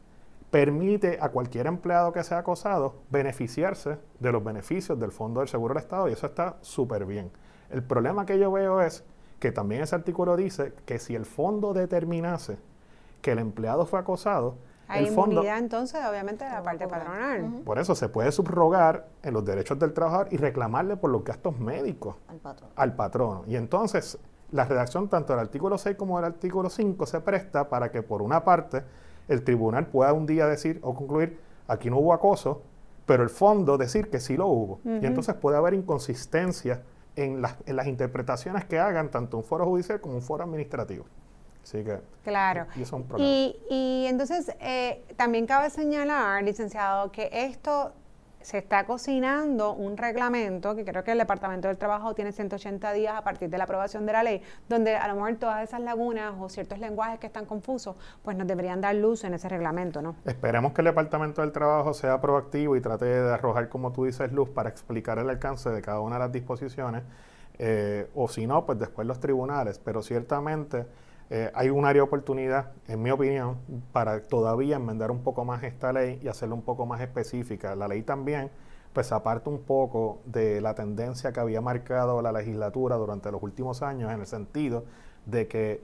permite 0.49 1.17
a 1.19 1.29
cualquier 1.29 1.67
empleado 1.67 2.13
que 2.13 2.23
sea 2.23 2.39
acosado 2.39 2.95
beneficiarse 3.09 3.97
de 4.19 4.31
los 4.31 4.43
beneficios 4.43 4.97
del 4.97 5.11
Fondo 5.11 5.41
del 5.41 5.49
Seguro 5.49 5.73
del 5.73 5.83
Estado 5.83 6.07
y 6.07 6.13
eso 6.13 6.27
está 6.27 6.57
súper 6.61 7.05
bien. 7.05 7.31
El 7.69 7.83
problema 7.83 8.25
que 8.25 8.39
yo 8.39 8.49
veo 8.51 8.81
es 8.81 9.03
que 9.43 9.51
también 9.51 9.81
ese 9.81 9.93
artículo 9.93 10.37
dice 10.37 10.71
que 10.85 10.99
si 10.99 11.15
el 11.15 11.25
fondo 11.25 11.73
determinase 11.73 12.57
que 13.21 13.33
el 13.33 13.39
empleado 13.39 13.85
fue 13.85 13.99
acosado, 13.99 14.55
hay 14.87 15.07
inmunidad 15.07 15.57
entonces, 15.57 15.99
obviamente, 16.09 16.45
de 16.45 16.51
la 16.51 16.63
parte 16.63 16.87
patronal. 16.87 17.61
Por 17.65 17.77
eso 17.77 17.93
se 17.93 18.07
puede 18.07 18.31
subrogar 18.31 19.05
en 19.21 19.33
los 19.33 19.43
derechos 19.43 19.77
del 19.77 19.91
trabajador 19.91 20.29
y 20.31 20.37
reclamarle 20.37 20.95
por 20.95 21.09
los 21.09 21.25
gastos 21.25 21.59
médicos 21.59 22.15
al 22.29 22.37
patrón. 22.37 22.69
Al 22.73 22.95
patrono. 22.95 23.43
Y 23.45 23.57
entonces, 23.57 24.17
la 24.53 24.63
redacción 24.63 25.09
tanto 25.09 25.33
del 25.33 25.41
artículo 25.41 25.77
6 25.77 25.97
como 25.97 26.15
del 26.15 26.25
artículo 26.27 26.69
5 26.69 27.05
se 27.05 27.19
presta 27.19 27.67
para 27.67 27.91
que, 27.91 28.01
por 28.01 28.21
una 28.21 28.45
parte, 28.45 28.81
el 29.27 29.43
tribunal 29.43 29.87
pueda 29.87 30.13
un 30.13 30.25
día 30.25 30.47
decir 30.47 30.79
o 30.83 30.95
concluir, 30.95 31.37
aquí 31.67 31.89
no 31.89 31.97
hubo 31.97 32.13
acoso, 32.13 32.61
pero 33.05 33.23
el 33.23 33.29
fondo 33.29 33.77
decir 33.77 34.09
que 34.09 34.21
sí 34.21 34.37
lo 34.37 34.47
hubo. 34.47 34.79
Y 34.85 35.05
entonces 35.05 35.35
puede 35.35 35.57
haber 35.57 35.73
inconsistencia 35.73 36.81
en 37.15 37.41
las, 37.41 37.55
en 37.65 37.75
las 37.75 37.87
interpretaciones 37.87 38.65
que 38.65 38.79
hagan 38.79 39.09
tanto 39.09 39.37
un 39.37 39.43
foro 39.43 39.65
judicial 39.65 40.01
como 40.01 40.15
un 40.15 40.21
foro 40.21 40.43
administrativo. 40.43 41.05
Claro. 42.23 42.65
Y, 43.17 43.55
y, 43.69 44.05
entonces 44.07 44.51
eh, 44.59 45.03
también 45.15 45.45
cabe 45.45 45.69
señalar, 45.69 46.43
licenciado, 46.43 47.11
que 47.11 47.29
esto 47.31 47.93
se 48.43 48.57
está 48.57 48.85
cocinando 48.85 49.73
un 49.73 49.97
reglamento 49.97 50.75
que 50.75 50.83
creo 50.83 51.03
que 51.03 51.13
el 51.13 51.17
Departamento 51.17 51.69
del 51.69 51.77
Trabajo 51.77 52.13
tiene 52.13 52.31
180 52.31 52.91
días 52.93 53.15
a 53.15 53.23
partir 53.23 53.49
de 53.49 53.57
la 53.57 53.63
aprobación 53.63 54.05
de 54.05 54.13
la 54.13 54.21
ley, 54.21 54.41
donde 54.69 54.95
a 54.95 55.07
lo 55.07 55.15
mejor 55.15 55.35
todas 55.35 55.63
esas 55.63 55.81
lagunas 55.81 56.33
o 56.39 56.49
ciertos 56.49 56.77
lenguajes 56.79 57.19
que 57.19 57.27
están 57.27 57.45
confusos, 57.45 57.95
pues 58.21 58.37
nos 58.37 58.45
deberían 58.45 58.81
dar 58.81 58.95
luz 58.95 59.23
en 59.23 59.33
ese 59.33 59.47
reglamento, 59.47 60.01
¿no? 60.01 60.15
Esperemos 60.25 60.73
que 60.73 60.81
el 60.81 60.85
Departamento 60.85 61.41
del 61.41 61.51
Trabajo 61.51 61.93
sea 61.93 62.19
proactivo 62.19 62.75
y 62.75 62.81
trate 62.81 63.05
de 63.05 63.33
arrojar, 63.33 63.69
como 63.69 63.91
tú 63.93 64.05
dices, 64.05 64.31
luz 64.31 64.49
para 64.49 64.69
explicar 64.69 65.17
el 65.19 65.29
alcance 65.29 65.69
de 65.69 65.81
cada 65.81 66.01
una 66.01 66.15
de 66.15 66.19
las 66.19 66.31
disposiciones, 66.31 67.03
eh, 67.59 68.09
o 68.13 68.27
si 68.27 68.45
no, 68.45 68.65
pues 68.65 68.77
después 68.77 69.07
los 69.07 69.19
tribunales, 69.19 69.79
pero 69.79 70.01
ciertamente 70.01 70.85
eh, 71.29 71.51
hay 71.53 71.69
un 71.69 71.85
área 71.85 72.01
de 72.01 72.07
oportunidad, 72.07 72.71
en 72.87 73.01
mi 73.01 73.11
opinión, 73.11 73.57
para 73.91 74.21
todavía 74.21 74.75
enmendar 74.75 75.11
un 75.11 75.23
poco 75.23 75.45
más 75.45 75.63
esta 75.63 75.93
ley 75.93 76.19
y 76.21 76.27
hacerla 76.27 76.55
un 76.55 76.61
poco 76.61 76.85
más 76.85 77.01
específica. 77.01 77.75
La 77.75 77.87
ley 77.87 78.03
también, 78.03 78.51
pues 78.93 79.11
aparte 79.11 79.49
un 79.49 79.61
poco 79.61 80.21
de 80.25 80.61
la 80.61 80.75
tendencia 80.75 81.31
que 81.31 81.39
había 81.39 81.61
marcado 81.61 82.21
la 82.21 82.31
legislatura 82.31 82.97
durante 82.97 83.31
los 83.31 83.41
últimos 83.41 83.81
años, 83.81 84.11
en 84.11 84.19
el 84.19 84.27
sentido 84.27 84.85
de 85.25 85.47
que 85.47 85.81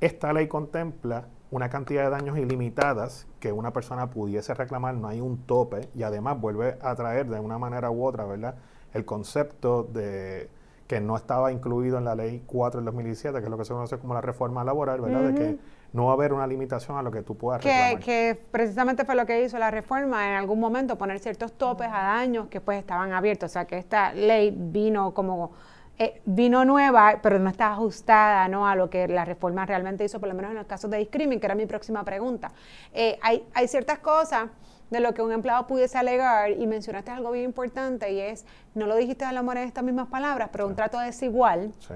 esta 0.00 0.32
ley 0.32 0.46
contempla 0.46 1.26
una 1.50 1.68
cantidad 1.68 2.04
de 2.04 2.10
daños 2.10 2.38
ilimitadas 2.38 3.26
que 3.40 3.52
una 3.52 3.72
persona 3.72 4.10
pudiese 4.10 4.54
reclamar, 4.54 4.94
no 4.94 5.08
hay 5.08 5.20
un 5.20 5.38
tope, 5.46 5.88
y 5.94 6.04
además 6.04 6.40
vuelve 6.40 6.78
a 6.80 6.94
traer 6.94 7.28
de 7.28 7.40
una 7.40 7.58
manera 7.58 7.90
u 7.90 8.04
otra, 8.04 8.24
¿verdad? 8.24 8.54
El 8.94 9.04
concepto 9.04 9.82
de 9.82 10.48
que 10.90 11.00
no 11.00 11.14
estaba 11.14 11.52
incluido 11.52 11.98
en 11.98 12.04
la 12.04 12.16
ley 12.16 12.42
4 12.44 12.80
del 12.80 12.84
2017, 12.86 13.38
que 13.38 13.44
es 13.44 13.48
lo 13.48 13.56
que 13.56 13.64
se 13.64 13.72
conoce 13.72 13.96
como 14.00 14.12
la 14.12 14.20
reforma 14.20 14.64
laboral, 14.64 15.00
¿verdad? 15.00 15.20
De 15.20 15.34
que 15.36 15.58
no 15.92 16.06
va 16.06 16.10
a 16.10 16.14
haber 16.14 16.32
una 16.32 16.48
limitación 16.48 16.98
a 16.98 17.02
lo 17.02 17.12
que 17.12 17.22
tú 17.22 17.36
puedas 17.36 17.62
que, 17.62 17.96
Que 18.04 18.36
precisamente 18.50 19.04
fue 19.04 19.14
lo 19.14 19.24
que 19.24 19.44
hizo 19.44 19.56
la 19.56 19.70
reforma 19.70 20.28
en 20.28 20.34
algún 20.34 20.58
momento, 20.58 20.98
poner 20.98 21.20
ciertos 21.20 21.52
topes 21.52 21.86
a 21.86 22.02
daños 22.02 22.48
que 22.48 22.60
pues 22.60 22.80
estaban 22.80 23.12
abiertos. 23.12 23.50
O 23.50 23.52
sea, 23.52 23.66
que 23.66 23.78
esta 23.78 24.12
ley 24.12 24.52
vino 24.52 25.14
como... 25.14 25.52
Eh, 25.96 26.22
vino 26.24 26.64
nueva, 26.64 27.20
pero 27.22 27.38
no 27.38 27.50
está 27.50 27.72
ajustada 27.72 28.48
¿no? 28.48 28.66
a 28.66 28.74
lo 28.74 28.90
que 28.90 29.06
la 29.06 29.24
reforma 29.24 29.66
realmente 29.66 30.02
hizo, 30.02 30.18
por 30.18 30.30
lo 30.30 30.34
menos 30.34 30.50
en 30.50 30.56
los 30.56 30.66
casos 30.66 30.90
de 30.90 30.96
discriminación, 30.96 31.40
que 31.40 31.46
era 31.46 31.54
mi 31.54 31.66
próxima 31.66 32.02
pregunta. 32.04 32.50
Eh, 32.92 33.16
hay, 33.22 33.46
hay 33.54 33.68
ciertas 33.68 34.00
cosas 34.00 34.48
de 34.90 35.00
lo 35.00 35.14
que 35.14 35.22
un 35.22 35.32
empleado 35.32 35.66
pudiese 35.66 35.98
alegar 35.98 36.50
y 36.50 36.66
mencionaste 36.66 37.10
algo 37.10 37.30
bien 37.30 37.44
importante 37.44 38.12
y 38.12 38.20
es, 38.20 38.44
no 38.74 38.86
lo 38.86 38.96
dijiste 38.96 39.24
a 39.24 39.32
lo 39.32 39.42
mejor 39.42 39.58
en 39.58 39.68
estas 39.68 39.84
mismas 39.84 40.08
palabras, 40.08 40.50
pero 40.52 40.66
un 40.66 40.74
trato 40.74 40.98
desigual. 40.98 41.72
Sí. 41.78 41.94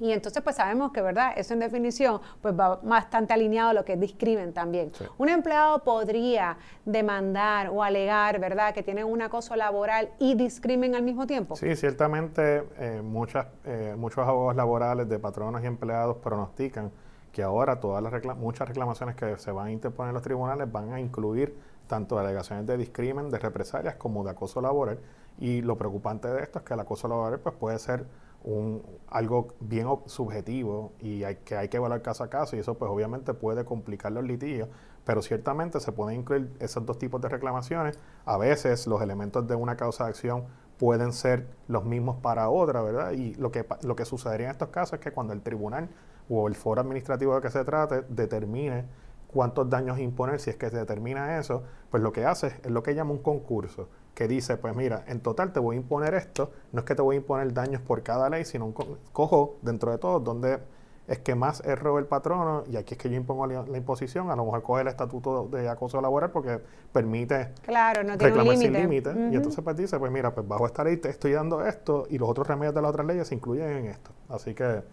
Y 0.00 0.12
entonces 0.12 0.42
pues 0.42 0.56
sabemos 0.56 0.92
que, 0.92 1.02
¿verdad? 1.02 1.32
Eso 1.36 1.52
en 1.52 1.60
definición 1.60 2.20
pues 2.40 2.58
va 2.58 2.76
bastante 2.82 3.34
alineado 3.34 3.70
a 3.70 3.74
lo 3.74 3.84
que 3.84 3.96
discrimen 3.96 4.54
también. 4.54 4.90
Un 5.18 5.28
empleado 5.28 5.84
podría 5.84 6.56
demandar 6.86 7.68
o 7.68 7.82
alegar, 7.82 8.40
¿verdad? 8.40 8.72
Que 8.72 8.82
tiene 8.82 9.04
un 9.04 9.20
acoso 9.20 9.54
laboral 9.56 10.08
y 10.18 10.34
discrimen 10.34 10.94
al 10.94 11.02
mismo 11.02 11.26
tiempo. 11.26 11.54
Sí, 11.54 11.76
ciertamente 11.76 12.64
eh, 12.78 13.02
muchas, 13.04 13.46
eh, 13.66 13.94
muchos 13.96 14.26
abogados 14.26 14.56
laborales 14.56 15.06
de 15.06 15.18
patronos 15.18 15.62
y 15.62 15.66
empleados 15.66 16.16
pronostican 16.16 16.90
que 17.32 17.42
ahora 17.42 17.80
todas 17.80 18.02
las 18.02 18.36
muchas 18.36 18.68
reclamaciones 18.68 19.16
que 19.16 19.36
se 19.38 19.52
van 19.52 19.66
a 19.68 19.72
interponer 19.72 20.10
en 20.10 20.14
los 20.14 20.22
tribunales 20.22 20.70
van 20.70 20.92
a 20.92 21.00
incluir 21.00 21.56
tanto 21.86 22.18
alegaciones 22.18 22.66
de 22.66 22.76
discrimen, 22.76 23.30
de 23.30 23.38
represalias, 23.38 23.96
como 23.96 24.24
de 24.24 24.30
acoso 24.30 24.60
laboral. 24.60 24.98
Y 25.38 25.62
lo 25.62 25.76
preocupante 25.76 26.28
de 26.28 26.42
esto 26.42 26.60
es 26.60 26.64
que 26.64 26.74
el 26.74 26.80
acoso 26.80 27.08
laboral 27.08 27.40
pues, 27.40 27.54
puede 27.56 27.78
ser 27.78 28.06
un, 28.44 28.82
algo 29.08 29.48
bien 29.60 29.86
subjetivo 30.06 30.92
y 31.00 31.24
hay, 31.24 31.36
que 31.36 31.56
hay 31.56 31.68
que 31.68 31.76
evaluar 31.76 32.02
caso 32.02 32.24
a 32.24 32.30
caso 32.30 32.56
y 32.56 32.60
eso 32.60 32.74
pues 32.74 32.90
obviamente 32.90 33.34
puede 33.34 33.64
complicar 33.64 34.12
los 34.12 34.24
litigios, 34.24 34.68
pero 35.04 35.20
ciertamente 35.20 35.80
se 35.80 35.92
pueden 35.92 36.20
incluir 36.20 36.50
esos 36.58 36.84
dos 36.86 36.98
tipos 36.98 37.20
de 37.20 37.28
reclamaciones. 37.28 37.98
A 38.24 38.38
veces 38.38 38.86
los 38.86 39.02
elementos 39.02 39.46
de 39.46 39.54
una 39.54 39.76
causa 39.76 40.04
de 40.04 40.10
acción 40.10 40.44
pueden 40.78 41.12
ser 41.12 41.46
los 41.68 41.84
mismos 41.84 42.16
para 42.16 42.48
otra, 42.48 42.80
¿verdad? 42.80 43.12
Y 43.12 43.34
lo 43.34 43.50
que, 43.50 43.66
lo 43.82 43.96
que 43.96 44.04
sucedería 44.04 44.46
en 44.46 44.52
estos 44.52 44.70
casos 44.70 44.94
es 44.94 45.00
que 45.00 45.12
cuando 45.12 45.32
el 45.34 45.42
tribunal 45.42 45.90
o 46.30 46.48
el 46.48 46.54
foro 46.54 46.80
administrativo 46.80 47.34
de 47.34 47.42
que 47.42 47.50
se 47.50 47.64
trate 47.64 48.02
determine 48.08 48.84
cuántos 49.26 49.68
daños 49.68 49.98
imponer, 49.98 50.40
si 50.40 50.50
es 50.50 50.56
que 50.56 50.70
se 50.70 50.76
determina 50.76 51.38
eso, 51.38 51.62
pues 51.90 52.02
lo 52.02 52.12
que 52.12 52.24
hace 52.24 52.48
es 52.62 52.70
lo 52.70 52.82
que 52.82 52.94
llama 52.94 53.12
un 53.12 53.18
concurso, 53.18 53.88
que 54.14 54.28
dice, 54.28 54.56
pues 54.56 54.74
mira, 54.74 55.04
en 55.06 55.20
total 55.20 55.52
te 55.52 55.60
voy 55.60 55.76
a 55.76 55.80
imponer 55.80 56.14
esto, 56.14 56.52
no 56.72 56.80
es 56.80 56.84
que 56.84 56.94
te 56.94 57.02
voy 57.02 57.16
a 57.16 57.18
imponer 57.18 57.52
daños 57.52 57.82
por 57.82 58.02
cada 58.02 58.30
ley, 58.30 58.44
sino 58.44 58.66
un 58.66 58.74
cojo 59.12 59.58
dentro 59.62 59.90
de 59.90 59.98
todo 59.98 60.20
donde 60.20 60.60
es 61.10 61.18
que 61.18 61.34
más 61.34 61.60
erró 61.64 61.98
el 61.98 62.06
patrono 62.06 62.62
y 62.70 62.76
aquí 62.76 62.94
es 62.94 62.98
que 62.98 63.10
yo 63.10 63.16
impongo 63.16 63.44
la, 63.48 63.76
imposición, 63.76 64.30
a 64.30 64.36
lo 64.36 64.44
mejor 64.44 64.62
coge 64.62 64.82
el 64.82 64.88
estatuto 64.88 65.48
de 65.48 65.68
acoso 65.68 66.00
laboral 66.00 66.30
porque 66.30 66.60
permite 66.92 67.52
claro, 67.62 68.04
no 68.04 68.16
tiene 68.16 68.32
reclamar 68.32 68.56
sin 68.56 68.72
límite. 68.72 69.10
Y 69.32 69.34
entonces 69.34 69.62
pues 69.64 69.76
dice, 69.76 69.98
pues 69.98 70.12
mira, 70.12 70.32
pues 70.32 70.46
bajo 70.46 70.66
esta 70.66 70.84
ley 70.84 70.98
te 70.98 71.08
estoy 71.08 71.32
dando 71.32 71.66
esto 71.66 72.06
y 72.08 72.18
los 72.18 72.28
otros 72.28 72.46
remedios 72.46 72.76
de 72.76 72.82
las 72.82 72.90
otras 72.90 73.08
leyes 73.08 73.26
se 73.26 73.34
incluyen 73.34 73.70
en 73.70 73.86
esto. 73.86 74.12
Así 74.28 74.54
que 74.54 74.84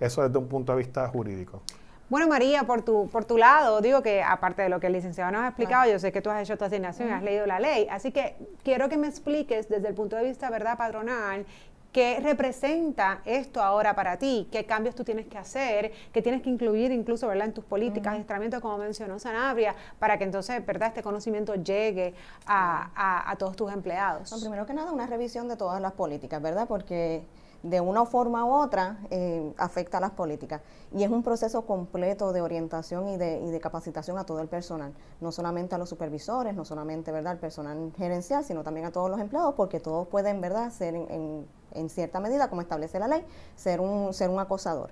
eso 0.00 0.22
desde 0.22 0.38
un 0.38 0.48
punto 0.48 0.72
de 0.72 0.78
vista 0.78 1.08
jurídico. 1.08 1.62
Bueno, 2.08 2.28
María, 2.28 2.62
por 2.62 2.82
tu, 2.82 3.08
por 3.08 3.24
tu 3.24 3.36
lado, 3.36 3.80
digo 3.80 4.00
que 4.00 4.22
aparte 4.22 4.62
de 4.62 4.68
lo 4.68 4.78
que 4.78 4.86
el 4.86 4.92
licenciado 4.92 5.32
nos 5.32 5.42
ha 5.42 5.48
explicado, 5.48 5.90
yo 5.90 5.98
sé 5.98 6.12
que 6.12 6.22
tú 6.22 6.30
has 6.30 6.40
hecho 6.40 6.56
tu 6.56 6.64
asignación 6.64 7.08
y 7.08 7.12
has 7.12 7.22
leído 7.22 7.46
la 7.46 7.58
ley, 7.58 7.88
así 7.90 8.12
que 8.12 8.36
quiero 8.62 8.88
que 8.88 8.96
me 8.96 9.08
expliques 9.08 9.68
desde 9.68 9.88
el 9.88 9.94
punto 9.94 10.14
de 10.14 10.22
vista, 10.22 10.48
¿verdad?, 10.48 10.78
patronal, 10.78 11.44
¿Qué 11.96 12.20
representa 12.20 13.22
esto 13.24 13.62
ahora 13.62 13.94
para 13.94 14.18
ti? 14.18 14.46
¿Qué 14.52 14.66
cambios 14.66 14.94
tú 14.94 15.02
tienes 15.02 15.28
que 15.28 15.38
hacer? 15.38 15.92
¿Qué 16.12 16.20
tienes 16.20 16.42
que 16.42 16.50
incluir 16.50 16.92
incluso 16.92 17.26
¿verdad? 17.26 17.46
en 17.46 17.54
tus 17.54 17.64
políticas 17.64 18.18
de 18.18 18.60
como 18.60 18.76
mencionó 18.76 19.18
Sanabria, 19.18 19.74
para 19.98 20.18
que 20.18 20.24
entonces 20.24 20.66
¿verdad? 20.66 20.88
este 20.88 21.02
conocimiento 21.02 21.54
llegue 21.54 22.12
a, 22.46 23.34
todos 23.38 23.56
tus 23.56 23.72
empleados? 23.72 24.30
primero 24.42 24.66
que 24.66 24.74
nada, 24.74 24.92
una 24.92 25.06
revisión 25.06 25.48
de 25.48 25.56
todas 25.56 25.80
las 25.80 25.92
políticas, 25.92 26.42
¿verdad? 26.42 26.68
Porque 26.68 27.22
de 27.70 27.80
una 27.80 28.04
forma 28.04 28.44
u 28.44 28.52
otra 28.52 28.98
eh, 29.10 29.52
afecta 29.58 29.98
a 29.98 30.00
las 30.00 30.12
políticas. 30.12 30.60
Y 30.94 31.02
es 31.02 31.10
un 31.10 31.22
proceso 31.22 31.66
completo 31.66 32.32
de 32.32 32.40
orientación 32.40 33.08
y 33.08 33.16
de, 33.16 33.40
y 33.40 33.50
de, 33.50 33.60
capacitación 33.60 34.18
a 34.18 34.24
todo 34.24 34.40
el 34.40 34.48
personal, 34.48 34.92
no 35.20 35.32
solamente 35.32 35.74
a 35.74 35.78
los 35.78 35.88
supervisores, 35.88 36.54
no 36.54 36.64
solamente 36.64 37.12
¿verdad? 37.12 37.32
al 37.32 37.38
personal 37.38 37.92
gerencial, 37.96 38.44
sino 38.44 38.62
también 38.62 38.86
a 38.86 38.92
todos 38.92 39.10
los 39.10 39.20
empleados, 39.20 39.54
porque 39.54 39.80
todos 39.80 40.06
pueden 40.08 40.40
¿verdad? 40.40 40.70
ser 40.70 40.94
en, 40.94 41.46
en, 41.72 41.90
cierta 41.90 42.20
medida, 42.20 42.48
como 42.48 42.60
establece 42.60 42.98
la 42.98 43.08
ley, 43.08 43.24
ser 43.56 43.80
un, 43.80 44.14
ser 44.14 44.30
un 44.30 44.38
acosador. 44.38 44.90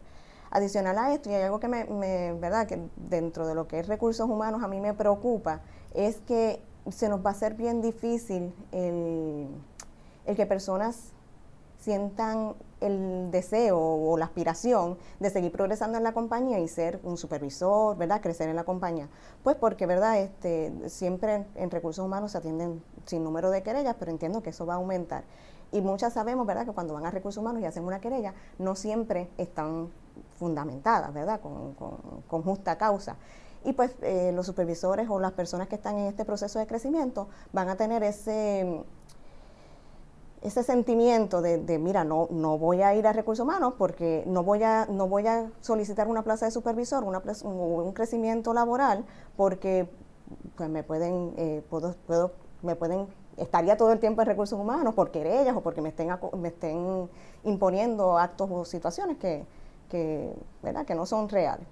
Adicional 0.50 0.98
a 0.98 1.12
esto, 1.12 1.30
y 1.30 1.34
hay 1.34 1.42
algo 1.42 1.58
que 1.58 1.68
me, 1.68 1.84
me, 1.84 2.32
¿verdad? 2.34 2.66
que 2.66 2.80
dentro 2.96 3.46
de 3.46 3.54
lo 3.54 3.66
que 3.66 3.80
es 3.80 3.88
recursos 3.88 4.28
humanos 4.28 4.62
a 4.62 4.68
mí 4.68 4.80
me 4.80 4.94
preocupa, 4.94 5.60
es 5.94 6.16
que 6.26 6.62
se 6.90 7.08
nos 7.08 7.24
va 7.24 7.30
a 7.30 7.32
hacer 7.32 7.54
bien 7.54 7.80
difícil 7.80 8.54
el 8.70 9.48
el 10.26 10.36
que 10.36 10.46
personas 10.46 11.12
sientan 11.84 12.54
el 12.80 13.30
deseo 13.30 13.78
o 13.78 14.16
la 14.16 14.24
aspiración 14.24 14.96
de 15.20 15.28
seguir 15.28 15.52
progresando 15.52 15.98
en 15.98 16.04
la 16.04 16.12
compañía 16.12 16.58
y 16.58 16.66
ser 16.66 16.98
un 17.02 17.18
supervisor, 17.18 17.96
¿verdad? 17.98 18.22
Crecer 18.22 18.48
en 18.48 18.56
la 18.56 18.64
compañía. 18.64 19.08
Pues 19.42 19.56
porque, 19.56 19.84
¿verdad? 19.84 20.18
Este, 20.18 20.72
siempre 20.88 21.46
en, 21.54 21.70
recursos 21.70 22.04
humanos 22.04 22.32
se 22.32 22.38
atienden 22.38 22.82
sin 23.04 23.22
número 23.22 23.50
de 23.50 23.62
querellas, 23.62 23.96
pero 23.98 24.10
entiendo 24.10 24.42
que 24.42 24.50
eso 24.50 24.64
va 24.64 24.74
a 24.74 24.76
aumentar. 24.76 25.24
Y 25.72 25.82
muchas 25.82 26.14
sabemos, 26.14 26.46
¿verdad?, 26.46 26.64
que 26.64 26.72
cuando 26.72 26.94
van 26.94 27.04
a 27.04 27.10
recursos 27.10 27.40
humanos 27.40 27.60
y 27.60 27.66
hacen 27.66 27.84
una 27.84 28.00
querella, 28.00 28.32
no 28.58 28.76
siempre 28.76 29.28
están 29.36 29.90
fundamentadas, 30.38 31.12
¿verdad?, 31.12 31.40
con, 31.40 32.42
justa 32.42 32.78
causa. 32.78 33.16
Y 33.62 33.72
pues 33.74 33.94
eh, 34.00 34.32
los 34.34 34.46
supervisores 34.46 35.08
o 35.10 35.18
las 35.20 35.32
personas 35.32 35.68
que 35.68 35.74
están 35.74 35.98
en 35.98 36.06
este 36.06 36.24
proceso 36.24 36.58
de 36.58 36.66
crecimiento 36.66 37.28
van 37.52 37.68
a 37.68 37.76
tener 37.76 38.02
ese 38.02 38.84
ese 40.44 40.62
sentimiento 40.62 41.40
de, 41.40 41.78
mira, 41.78 42.04
no, 42.04 42.28
no 42.30 42.58
voy 42.58 42.82
a 42.82 42.94
ir 42.94 43.06
a 43.06 43.14
recursos 43.14 43.42
humanos 43.44 43.74
porque 43.78 44.24
no 44.26 44.42
voy 44.42 44.62
a, 44.62 44.86
no 44.90 45.08
voy 45.08 45.26
a 45.26 45.50
solicitar 45.62 46.06
una 46.06 46.22
plaza 46.22 46.44
de 46.44 46.52
supervisor, 46.52 47.02
una 47.02 47.22
un, 47.44 47.92
crecimiento 47.94 48.52
laboral, 48.52 49.06
porque 49.38 49.88
pues 50.54 50.68
me 50.68 50.82
pueden, 50.82 51.32
eh, 51.38 51.62
puedo, 51.70 51.94
puedo, 52.06 52.32
me 52.60 52.76
pueden, 52.76 53.06
estaría 53.38 53.78
todo 53.78 53.90
el 53.90 54.00
tiempo 54.00 54.20
en 54.20 54.26
recursos 54.26 54.60
humanos 54.60 54.94
por 54.94 55.10
querellas 55.10 55.56
o 55.56 55.62
porque 55.62 55.80
me 55.80 55.88
estén, 55.88 56.10
me 56.36 56.48
estén 56.48 57.08
imponiendo 57.44 58.18
actos 58.18 58.50
o 58.52 58.66
situaciones 58.66 59.16
que, 59.16 59.46
que, 59.88 60.34
¿verdad? 60.62 60.84
que 60.84 60.94
no 60.94 61.06
son 61.06 61.30
reales. 61.30 61.66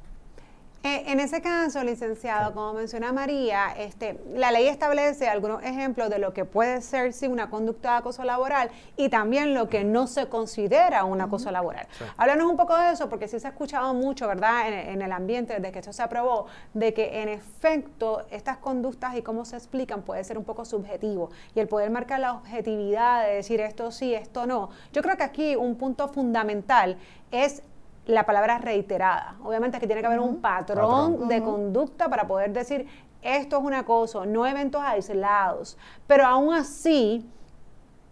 Eh, 0.85 1.05
en 1.07 1.21
ese 1.21 1.41
caso, 1.41 1.85
licenciado, 1.85 2.53
como 2.55 2.73
menciona 2.73 3.13
María, 3.13 3.73
este, 3.79 4.19
la 4.35 4.51
ley 4.51 4.67
establece 4.67 5.29
algunos 5.29 5.63
ejemplos 5.63 6.11
de 6.11 6.19
lo 6.19 6.33
que 6.33 6.45
puede 6.45 6.81
ser 6.81 7.13
sí 7.13 7.29
una 7.29 7.51
conducta 7.51 7.93
de 7.93 7.99
acoso 7.99 8.25
laboral 8.25 8.69
y 8.97 9.09
también 9.09 9.55
lo 9.55 9.69
que 9.69 9.85
no 9.85 10.09
se 10.09 10.27
considera 10.27 11.05
un 11.05 11.21
acoso 11.21 11.53
laboral. 11.53 11.87
Háblanos 12.17 12.51
un 12.51 12.57
poco 12.57 12.77
de 12.77 12.91
eso, 12.91 13.09
porque 13.09 13.29
sí 13.29 13.39
se 13.39 13.47
ha 13.47 13.51
escuchado 13.51 13.95
mucho, 13.95 14.27
¿verdad?, 14.27 14.67
en, 14.67 14.75
en, 14.75 15.03
el 15.03 15.13
ambiente 15.13 15.55
desde 15.55 15.71
que 15.71 15.79
esto 15.79 15.93
se 15.93 16.03
aprobó, 16.03 16.47
de 16.75 16.93
que 16.93 17.23
en 17.23 17.29
efecto 17.29 18.27
estas 18.33 18.57
conductas 18.57 19.17
y 19.17 19.23
cómo 19.23 19.45
se 19.45 19.55
explican 19.55 20.03
puede 20.03 20.25
ser 20.25 20.37
un 20.37 20.45
poco 20.45 20.65
subjetivo. 20.65 21.31
Y 21.55 21.61
el 21.61 21.69
poder 21.69 21.91
marcar 21.91 22.19
la 22.19 22.33
objetividad 22.33 23.25
de 23.25 23.35
decir 23.35 23.61
esto 23.61 23.93
sí, 23.93 24.15
esto 24.15 24.47
no. 24.47 24.71
Yo 24.93 25.01
creo 25.03 25.17
que 25.17 25.23
aquí 25.23 25.55
un 25.55 25.77
punto 25.77 26.09
fundamental 26.09 26.99
es 27.31 27.63
la 28.07 28.25
palabra 28.27 28.59
reiterada. 28.59 29.37
Obviamente 29.45 29.79
que 29.79 29.87
tiene 29.87 30.01
que 30.01 30.07
haber 30.07 30.21
un 30.21 30.41
patrón, 30.41 31.29
de 31.29 31.43
conducta 31.43 32.09
para 32.09 32.27
poder 32.27 32.53
decir 32.53 32.87
esto 33.23 33.59
es 33.59 33.65
un 33.65 33.75
acoso, 33.75 34.27
no 34.27 34.47
eventos 34.47 34.83
aislados. 34.83 35.79
Pero 36.07 36.27
aún 36.27 36.53
así, 36.53 37.25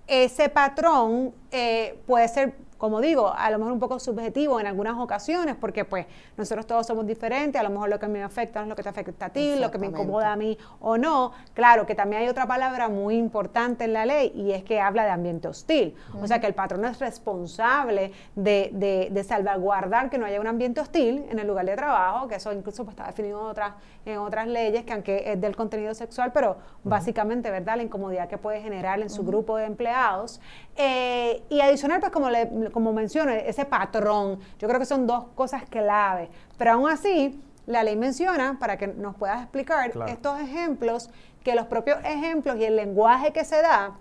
ese 0.07 0.49
patrón 0.49 1.35
eh, 1.51 2.01
puede 2.07 2.29
ser 2.29 2.55
como 2.81 3.03
digo, 3.03 3.31
a 3.37 3.51
lo 3.51 3.59
mejor 3.59 3.75
un 3.75 3.79
poco 3.79 4.01
subjetivo 4.01 4.59
en 4.59 4.67
algunas 4.67 4.99
ocasiones, 4.99 5.55
porque 5.55 5.85
pues 5.85 6.07
nosotros 6.39 6.67
todos 6.67 6.87
somos 6.87 7.07
diferentes, 7.07 7.61
a 7.61 7.63
lo 7.63 7.69
mejor 7.69 7.91
lo 7.91 8.01
que 8.01 8.09
me 8.09 8.23
afecta 8.23 8.61
no 8.61 8.65
es 8.65 8.69
lo 8.71 8.77
que 8.77 8.83
te 8.83 8.89
afecta 8.89 9.27
a 9.27 9.29
ti, 9.29 9.57
lo 9.57 9.71
que 9.71 9.77
me 9.77 9.89
incomoda 9.89 10.33
a 10.33 10.37
mí 10.37 10.57
o 10.81 10.97
no. 10.97 11.33
Claro 11.53 11.85
que 11.85 11.95
también 11.95 12.23
hay 12.23 12.29
otra 12.29 12.47
palabra 12.47 12.89
muy 12.89 13.17
importante 13.17 13.85
en 13.85 13.93
la 13.93 14.07
ley 14.07 14.33
y 14.35 14.53
es 14.53 14.65
que 14.65 14.81
habla 14.81 15.05
de 15.05 15.11
ambiente 15.11 15.47
hostil. 15.47 15.95
O 16.23 16.27
sea 16.27 16.41
que 16.41 16.47
el 16.47 16.55
patrón 16.55 16.87
es 16.87 16.99
responsable 16.99 18.13
de, 18.35 19.11
de, 19.11 19.25
salvaguardar 19.25 20.09
que 20.09 20.17
no 20.17 20.25
haya 20.25 20.41
un 20.41 20.47
ambiente 20.47 20.81
hostil 20.81 21.27
en 21.31 21.39
el 21.39 21.47
lugar 21.47 21.67
de 21.67 21.77
trabajo, 21.77 22.29
que 22.29 22.37
eso 22.37 22.51
incluso 22.51 22.85
pues, 22.85 22.97
está 22.97 23.09
definido 23.09 23.41
en 23.41 23.47
otras, 23.47 23.75
en 24.07 24.17
otras 24.17 24.47
leyes, 24.47 24.85
que 24.85 24.95
aunque 24.95 25.31
es 25.31 25.39
del 25.39 25.55
contenido 25.55 25.93
sexual, 25.93 26.33
pero 26.33 26.57
básicamente, 26.83 27.51
¿verdad? 27.51 27.77
La 27.77 27.83
incomodidad 27.83 28.27
que 28.27 28.39
puede 28.39 28.63
generar 28.63 29.03
en 29.03 29.11
su 29.11 29.23
grupo 29.23 29.59
de 29.59 29.67
empleados. 29.67 30.41
Eh, 30.77 31.43
y 31.51 31.61
adicional, 31.61 32.01
pues 32.01 32.11
como 32.11 32.31
le 32.31 32.70
como 32.71 32.93
menciono, 32.93 33.33
ese 33.33 33.65
patrón. 33.65 34.39
Yo 34.59 34.69
creo 34.69 34.81
que 34.81 34.87
son 34.87 35.07
dos 35.07 35.25
cosas 35.35 35.65
clave. 35.69 36.29
Pero 36.57 36.73
aún 36.73 36.91
así, 36.91 37.41
la 37.67 37.83
ley 37.83 37.97
menciona, 37.97 38.59
para 38.59 38.77
que 38.77 38.89
nos 38.89 39.17
puedas 39.17 39.43
explicar, 39.43 39.93
estos 40.09 40.41
ejemplos, 40.41 41.11
que 41.45 41.55
los 41.55 41.67
propios 41.67 41.99
ejemplos 42.05 42.57
y 42.57 42.65
el 42.65 42.77
lenguaje 42.77 43.33
que 43.33 43.45
se 43.45 43.62
da 43.62 43.97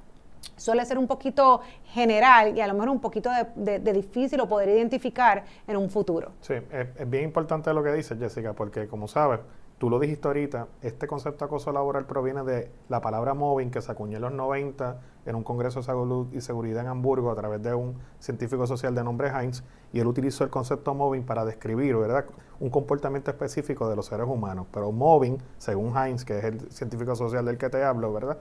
suele 0.56 0.86
ser 0.86 0.98
un 0.98 1.08
poquito 1.08 1.62
general 1.86 2.58
y 2.58 2.62
a 2.62 2.68
lo 2.68 2.74
mejor 2.74 2.90
un 2.90 3.00
poquito 3.00 3.30
de, 3.56 3.80
difícil 3.80 4.40
o 4.42 4.48
poder 4.48 4.70
identificar 4.70 5.44
en 5.68 5.78
un 5.78 5.90
futuro. 5.90 6.32
Sí, 6.42 6.54
es, 6.54 6.88
es 6.98 7.10
bien 7.10 7.26
importante 7.26 7.74
lo 7.74 7.84
que 7.84 7.94
dices, 7.94 8.18
Jessica, 8.18 8.54
porque 8.54 8.88
como 8.88 9.08
sabes, 9.08 9.40
Tú 9.80 9.90
lo 9.90 9.98
dijiste 9.98 10.28
ahorita, 10.28 10.68
este 10.82 11.08
concepto 11.08 11.46
de 11.46 11.48
acoso 11.48 11.72
laboral 11.72 12.06
proviene 12.06 12.44
de 12.44 12.70
la 12.90 13.00
palabra 13.00 13.34
mobbing 13.34 13.72
que 13.72 13.82
se 13.82 13.90
acuñó 13.90 14.18
en 14.18 14.24
los 14.24 14.34
90 14.34 15.00
en 15.26 15.36
un 15.36 15.44
congreso 15.44 15.80
de 15.80 15.86
salud 15.86 16.28
y 16.34 16.42
seguridad 16.42 16.84
en 16.84 16.90
Hamburgo 16.90 17.32
a 17.32 17.36
través 17.36 17.64
de 17.64 17.74
un 17.74 17.96
científico 18.20 18.68
social 18.68 18.94
de 18.94 19.06
nombre 19.06 19.30
Heinz 19.30 19.64
y 19.94 20.02
él 20.02 20.08
utilizó 20.08 20.44
el 20.44 20.50
concepto 20.50 20.94
mobbing 20.94 21.24
para 21.24 21.46
describir, 21.46 21.96
¿verdad?, 21.96 22.26
un 22.60 22.70
comportamiento 22.70 23.32
específico 23.32 23.90
de 23.90 23.96
los 23.96 24.08
seres 24.08 24.28
humanos. 24.28 24.68
Pero 24.70 24.92
mobbing, 24.92 25.38
según 25.58 25.96
Heinz, 25.96 26.26
que 26.26 26.40
es 26.40 26.44
el 26.44 26.72
científico 26.72 27.16
social 27.16 27.46
del 27.46 27.58
que 27.58 27.70
te 27.70 27.82
hablo, 27.82 28.12
¿verdad?, 28.12 28.38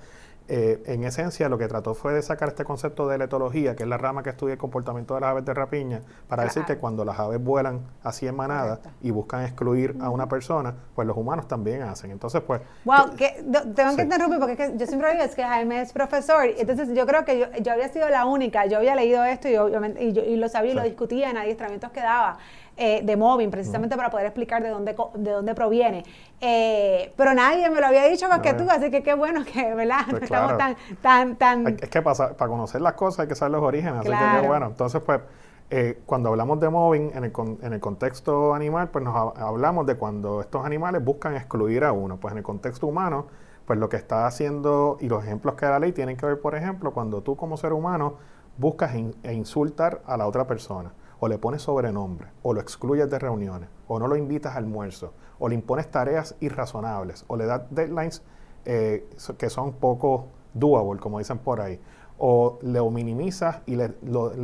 eh, 0.49 0.83
en 0.87 1.05
esencia 1.05 1.49
lo 1.51 1.59
que 1.59 1.69
trató 1.69 1.95
fue 1.95 2.15
de 2.15 2.23
sacar 2.23 2.49
este 2.49 2.65
concepto 2.65 3.07
de 3.07 3.19
letología, 3.19 3.77
que 3.77 3.83
es 3.83 3.89
la 3.89 3.99
rama 3.99 4.23
que 4.23 4.31
estudia 4.31 4.55
el 4.55 4.59
comportamiento 4.59 5.15
de 5.15 5.21
las 5.21 5.31
aves 5.31 5.45
de 5.45 5.53
rapiña, 5.53 6.01
para 6.27 6.45
decir 6.45 6.65
que 6.65 6.79
cuando 6.79 7.05
las 7.05 7.19
aves 7.19 7.43
vuelan 7.43 7.81
así 8.03 8.27
en 8.27 8.35
manada 8.35 8.81
y 9.03 9.11
buscan 9.11 9.45
excluir 9.45 9.97
a 10.01 10.09
una 10.09 10.27
persona, 10.27 10.75
pues 10.95 11.07
los 11.07 11.17
humanos 11.17 11.47
también 11.49 11.83
hacen. 11.83 12.11
Entonces, 12.11 12.41
pues... 12.41 12.63
Wow, 12.85 13.15
que, 13.15 13.45
tengo 13.75 13.97
que 13.97 14.03
interrumpir 14.03 14.39
porque 14.39 14.75
yo 14.77 14.87
siempre 14.87 15.13
digo 15.13 15.25
es 15.25 15.35
que 15.35 15.43
Jaime 15.43 15.83
es 15.83 15.93
profesor, 15.93 16.47
entonces 16.57 16.89
yo 16.95 17.07
creo 17.07 17.25
que 17.27 17.51
yo, 17.63 17.73
había 17.73 17.89
sido 17.89 18.09
la 18.09 18.25
única, 18.25 18.65
yo 18.65 18.79
había 18.79 18.95
leído 18.95 19.23
esto 19.25 19.49
y, 19.49 19.57
obviamente, 19.57 20.03
y, 20.03 20.13
yo, 20.15 20.23
y 20.23 20.37
lo 20.37 20.49
sabía 20.49 20.73
y 20.73 20.75
lo 20.75 20.83
discutía 20.83 21.29
en 21.29 21.37
adiestramientos 21.37 21.91
que 21.93 22.01
daba. 22.01 22.39
Eh, 22.81 23.03
de 23.03 23.17
móvil, 23.17 23.51
precisamente 23.51 23.97
para 23.97 24.09
poder 24.09 24.27
explicar 24.27 24.63
de 24.63 24.69
dónde, 24.69 24.95
de 25.15 25.31
dónde 25.33 25.53
proviene. 25.53 26.05
Eh, 26.41 27.13
pero 27.17 27.35
nadie 27.35 27.69
me 27.71 27.81
lo 27.81 27.87
había 27.89 28.05
dicho 28.05 28.29
más 28.29 28.39
que 28.39 28.55
tú, 28.55 28.71
así 28.71 28.89
que 28.89 29.03
qué 29.03 29.15
bueno 29.15 29.45
que, 29.45 29.75
¿verdad? 29.75 30.03
Pues 30.09 30.23
estamos 30.31 30.57
tan, 30.57 30.77
tan, 31.03 31.35
tan... 31.35 31.67
Es 31.67 31.89
que 31.89 32.03
para, 32.03 32.37
para 32.37 32.49
conocer 32.49 32.81
las 32.81 32.93
cosas 32.93 33.21
hay 33.21 33.27
que 33.27 33.35
saber 33.35 33.51
los 33.51 33.65
orígenes, 33.65 33.99
así 33.99 34.09
que 34.09 34.41
qué 34.41 34.47
bueno. 34.47 34.67
Entonces, 34.67 35.03
pues, 35.03 35.23
eh, 35.71 36.03
cuando 36.07 36.29
hablamos 36.29 36.61
de 36.61 36.69
mobbing 36.69 37.11
en 37.17 37.25
el, 37.25 37.33
en 37.63 37.73
el 37.73 37.81
contexto 37.81 38.55
animal, 38.55 38.91
pues 38.91 39.05
nos 39.05 39.37
hablamos 39.37 39.85
de 39.85 39.97
cuando 39.97 40.41
estos 40.41 40.65
animales 40.65 41.05
buscan 41.05 41.35
excluir 41.35 41.83
a 41.83 41.91
uno. 41.91 42.19
Pues 42.19 42.31
en 42.31 42.39
el 42.39 42.45
contexto 42.45 42.87
humano, 42.87 43.27
pues 43.67 43.77
lo 43.81 43.89
que 43.89 43.97
está 43.97 44.25
haciendo, 44.29 44.99
y 45.01 45.09
los 45.09 45.25
ejemplos 45.25 45.57
que 45.57 45.67
da 45.67 45.73
la 45.73 45.79
ley 45.81 45.91
tienen 45.91 46.17
que 46.17 46.27
ver, 46.27 46.41
por 46.41 46.55
ejemplo, 46.55 46.93
cuando 46.93 47.23
tú 47.23 47.35
como 47.35 47.57
ser 47.57 47.73
humano 47.73 48.19
buscas 48.57 48.95
e 48.95 49.33
insultar 49.33 50.01
a 50.07 50.17
la 50.17 50.29
otra 50.29 50.47
persona 50.47 50.93
o 51.21 51.29
le 51.29 51.39
pones 51.39 51.63
sobrenombre, 51.63 52.29
o 52.43 52.53
lo 52.53 52.61
excluyes 52.61 53.11
de 53.11 53.19
reuniones, 53.19 53.69
o 53.87 53.99
no 53.99 54.07
lo 54.07 54.17
invitas 54.17 54.55
a 54.55 54.59
almuerzo, 54.59 55.13
o 55.39 55.49
le 55.49 55.55
impones 55.55 55.91
tareas 55.91 56.37
irrazonables, 56.41 57.25
o 57.29 57.37
le 57.37 57.47
das 57.47 57.63
deadlines 57.71 58.23
eh, 58.65 59.09
que 59.37 59.51
son 59.51 59.73
poco 59.73 60.27
doable, 60.55 61.01
como 61.01 61.19
dicen 61.19 61.39
por 61.39 61.61
ahí, 61.61 61.81
o 62.19 62.59
lo 62.63 62.91
minimizas 62.91 63.61
y 63.67 63.77
le, 63.77 63.95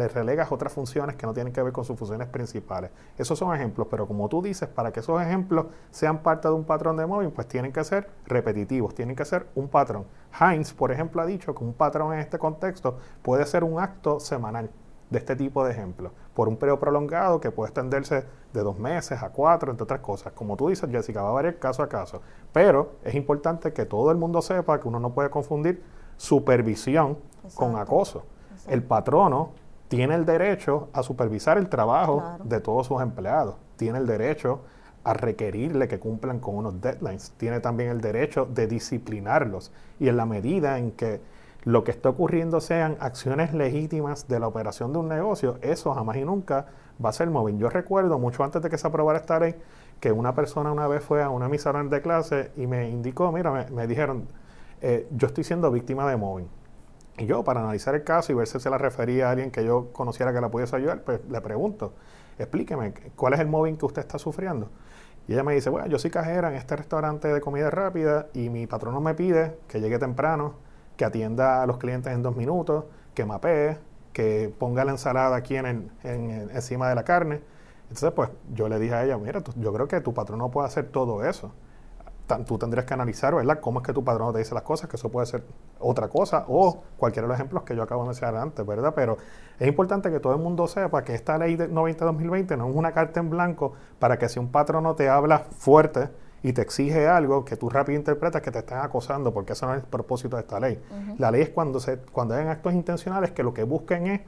relegas 0.09 0.53
otras 0.53 0.73
funciones 0.73 1.17
que 1.17 1.27
no 1.27 1.35
tienen 1.35 1.53
que 1.53 1.61
ver 1.61 1.73
con 1.73 1.85
sus 1.85 1.99
funciones 1.99 2.29
principales. 2.29 2.91
Esos 3.19 3.39
son 3.39 3.55
ejemplos, 3.55 3.89
pero 3.91 4.07
como 4.07 4.29
tú 4.29 4.41
dices, 4.41 4.69
para 4.69 4.93
que 4.93 5.01
esos 5.01 5.21
ejemplos 5.21 5.67
sean 5.91 6.23
parte 6.23 6.47
de 6.47 6.55
un 6.55 6.65
patrón 6.65 6.97
de 6.97 7.05
móvil, 7.05 7.31
pues 7.31 7.49
tienen 7.49 7.73
que 7.73 7.83
ser 7.83 8.09
repetitivos, 8.27 8.95
tienen 8.95 9.17
que 9.17 9.25
ser 9.25 9.49
un 9.57 9.69
patrón. 9.69 10.07
Heinz, 10.41 10.73
por 10.73 10.93
ejemplo, 10.93 11.21
ha 11.21 11.27
dicho 11.27 11.55
que 11.55 11.65
un 11.65 11.75
patrón 11.75 12.13
en 12.15 12.21
este 12.21 12.39
contexto 12.39 12.99
puede 13.23 13.45
ser 13.45 13.65
un 13.65 13.81
acto 13.81 14.21
semanal 14.21 14.71
de 15.11 15.19
este 15.19 15.37
tipo 15.37 15.65
de 15.65 15.73
ejemplos, 15.73 16.13
por 16.35 16.49
un 16.49 16.57
periodo 16.57 16.81
prolongado 16.81 17.41
que 17.41 17.51
puede 17.51 17.69
extenderse 17.69 18.25
de 18.53 18.61
dos 18.63 18.79
meses 18.79 19.23
a 19.23 19.31
cuatro, 19.31 19.71
entre 19.71 19.85
otras 19.85 20.01
cosas. 20.01 20.33
Como 20.33 20.57
tú 20.57 20.69
dices, 20.69 20.91
Jessica, 20.91 21.23
va 21.23 21.31
a 21.31 21.33
variar 21.33 21.59
caso 21.59 21.83
a 21.83 21.89
caso, 21.89 22.21
pero 22.53 22.95
es 23.05 23.15
importante 23.15 23.73
que 23.73 23.87
todo 23.87 24.11
el 24.11 24.17
mundo 24.17 24.43
sepa 24.43 24.81
que 24.81 24.89
uno 24.89 24.99
no 24.99 25.11
puede 25.15 25.31
confundir 25.31 25.83
supervisión 26.17 27.19
con 27.55 27.77
acoso. 27.77 28.25
El 28.69 28.83
patrono 28.83 29.51
tiene 29.89 30.15
el 30.15 30.25
derecho 30.25 30.89
a 30.93 31.03
supervisar 31.03 31.59
el 31.59 31.69
trabajo 31.69 32.23
de 32.43 32.61
todos 32.61 32.87
sus 32.87 33.01
empleados, 33.01 33.57
tiene 33.77 33.99
el 33.99 34.07
derecho 34.07 34.61
a 35.05 35.13
requerirle 35.13 35.87
que 35.87 35.99
cumplan 35.99 36.41
con 36.41 36.57
unos 36.57 36.81
deadlines, 36.81 37.33
tiene 37.37 37.61
también 37.61 37.91
el 37.91 38.01
derecho 38.01 38.47
de 38.47 38.67
disciplinarlos. 38.67 39.71
Y 40.01 40.09
en 40.09 40.17
la 40.17 40.25
medida 40.25 40.79
en 40.79 40.93
que 40.93 41.21
lo 41.65 41.83
que 41.83 41.91
está 41.91 42.11
ocurriendo 42.11 42.61
sean 42.61 42.97
acciones 43.01 43.55
legítimas 43.55 44.29
de 44.29 44.39
la 44.39 44.47
operación 44.47 44.93
de 44.93 44.99
un 44.99 45.09
negocio, 45.09 45.59
eso 45.63 45.95
jamás 45.95 46.17
y 46.17 46.25
nunca 46.25 46.67
va 47.03 47.09
a 47.09 47.13
ser 47.13 47.31
móvil. 47.31 47.59
Yo 47.59 47.71
recuerdo 47.71 48.19
mucho 48.19 48.45
antes 48.45 48.61
de 48.63 48.69
que 48.69 48.77
se 48.77 48.87
aprobara 48.87 49.19
esta 49.19 49.39
ley 49.41 49.55
que 49.99 50.13
una 50.13 50.35
persona 50.35 50.71
una 50.73 50.87
vez 50.87 51.03
fue 51.03 51.23
a 51.23 51.31
una 51.31 51.47
emisora 51.47 51.83
de 51.83 52.03
clase 52.03 52.53
y 52.57 52.67
me 52.67 52.91
indicó, 52.91 53.33
mira, 53.33 53.67
me, 53.71 53.87
dijeron, 53.87 54.29
eh, 54.83 55.09
yo 55.11 55.27
estoy 55.27 55.45
siendo 55.45 55.71
víctima 55.71 56.09
de 56.09 56.17
móvil. 56.17 56.47
Y 57.17 57.27
yo, 57.27 57.45
para 57.45 57.61
analizar 57.61 57.95
el 57.95 58.05
caso 58.05 58.33
y 58.33 58.35
ver 58.35 58.47
si 58.47 58.61
se 58.61 58.69
la 58.69 58.77
refería 58.77 59.29
a 59.29 59.31
alguien 59.31 59.51
que 59.51 59.65
yo 59.65 59.93
conociera 59.93 60.33
que 60.33 60.41
la 60.41 60.51
pudiese 60.51 60.77
ayudar, 60.77 61.03
pues 61.03 61.21
le 61.31 61.41
pregunto, 61.41 61.95
explíqueme, 62.39 62.93
¿cuál 63.17 63.35
es 63.35 63.41
el 63.41 63.47
móvil 63.47 63.79
que 63.79 63.87
usted 63.87 64.03
está 64.03 64.19
sufriendo? 64.19 64.69
Y 65.27 65.33
ella 65.33 65.45
me 65.45 65.55
dice, 65.55 65.71
bueno, 65.71 65.87
yo 65.87 65.99
soy 65.99 66.11
cajera 66.11 66.51
en 66.51 66.57
este 66.57 66.77
restaurante 66.77 67.29
de 67.29 67.41
comida 67.41 67.71
rápida 67.71 68.27
y 68.35 68.51
mi 68.51 68.67
patrono 68.67 69.01
me 69.01 69.15
pide 69.15 69.57
que 69.69 69.81
llegue 69.81 69.99
temprano 69.99 70.57
que 70.97 71.05
atienda 71.05 71.63
a 71.63 71.67
los 71.67 71.79
clientes 71.79 72.13
en 72.13 72.23
dos 72.23 72.37
minutos, 72.37 72.85
que 73.15 73.25
mapee, 73.25 73.79
que 74.13 74.55
ponga 74.59 74.85
la 74.85 74.93
ensalada 74.93 75.37
aquí 75.37 75.57
en, 75.57 75.91
encima 76.03 76.89
de 76.89 76.95
la 76.95 77.05
carne. 77.05 77.41
Entonces, 77.85 78.13
pues 78.13 78.31
yo 78.53 78.69
le 78.69 78.79
dije 78.79 78.95
a 78.95 79.05
ella, 79.05 79.19
mira, 79.19 79.43
yo 79.57 79.73
creo 79.73 79.89
que 79.89 80.01
tu 80.01 80.15
patrón 80.15 80.39
no 80.39 80.51
puede 80.51 80.67
hacer 80.67 80.89
todo 80.89 81.25
eso 81.25 81.53
tú 82.47 82.59
tendrías 82.59 82.87
que 82.87 82.95
analizar, 82.95 83.35
¿verdad? 83.35 83.61
Cómo 83.61 83.81
es 83.81 83.87
que 83.87 83.93
tu 83.93 84.03
patrón 84.03 84.33
te 84.33 84.39
dice 84.39 84.55
las 84.55 84.63
cosas, 84.63 84.89
que 84.89 84.97
eso 84.97 85.11
puede 85.11 85.27
ser 85.27 85.45
otra 85.79 86.09
cosa 86.09 86.45
o 86.49 86.83
cualquiera 86.97 87.27
de 87.27 87.33
los 87.33 87.39
ejemplos 87.39 87.65
que 87.65 87.77
yo 87.77 87.83
acabo 87.83 88.03
de 88.03 88.09
mencionar 88.09 88.37
antes, 88.37 88.67
¿verdad? 88.67 88.95
Pero 88.95 89.19
es 89.59 89.69
importante 89.69 90.11
que 90.11 90.21
todo 90.21 90.33
el 90.33 90.41
mundo 90.41 90.67
sepa 90.67 91.05
que 91.05 91.15
esta 91.15 91.37
ley 91.37 91.57
de 91.57 91.71
90-2020 91.71 92.57
no 92.57 92.69
es 92.69 92.75
una 92.75 92.93
carta 92.93 93.21
en 93.21 93.29
blanco 93.29 93.75
para 93.99 94.19
que 94.19 94.29
si 94.29 94.39
un 94.39 94.51
patrono 94.51 94.95
te 94.95 95.09
habla 95.09 95.41
fuerte 95.41 96.09
y 96.45 96.53
te 96.53 96.61
exige 96.61 97.09
algo, 97.09 97.43
que 97.43 97.57
tú 97.57 97.71
rápido 97.71 97.99
interpretas 97.99 98.43
que 98.43 98.51
te 98.51 98.59
están 98.59 98.85
acosando, 98.85 99.33
porque 99.33 99.55
eso 99.55 99.65
no 99.65 99.73
es 99.73 99.81
el 99.81 99.89
propósito 99.89 100.37
de 100.37 100.43
esta 100.43 100.61
ley. 100.61 100.79
La 101.17 101.31
ley 101.31 101.41
es 101.41 101.49
cuando, 101.49 101.81
se, 101.81 101.97
cuando 101.97 102.35
hay 102.35 102.47
actos 102.47 102.75
intencionales 102.75 103.31
que 103.31 103.43
lo 103.43 103.55
que 103.55 103.63
busquen 103.63 104.07
es 104.07 104.21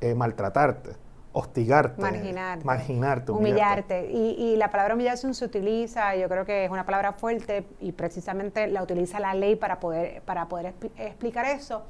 eh, 0.00 0.14
maltratarte 0.14 0.90
hostigarte, 1.38 2.00
marginarte, 2.00 2.64
marginarte 2.64 3.30
humillarte. 3.30 4.10
Y, 4.10 4.36
y, 4.38 4.56
la 4.56 4.70
palabra 4.70 4.94
humillación 4.94 5.34
se 5.34 5.44
utiliza, 5.44 6.16
yo 6.16 6.30
creo 6.30 6.46
que 6.46 6.64
es 6.64 6.70
una 6.70 6.86
palabra 6.86 7.12
fuerte 7.12 7.66
y 7.78 7.92
precisamente 7.92 8.66
la 8.68 8.82
utiliza 8.82 9.20
la 9.20 9.34
ley 9.34 9.54
para 9.54 9.78
poder, 9.78 10.22
para 10.22 10.48
poder 10.48 10.72
explicar 10.96 11.44
eso. 11.44 11.82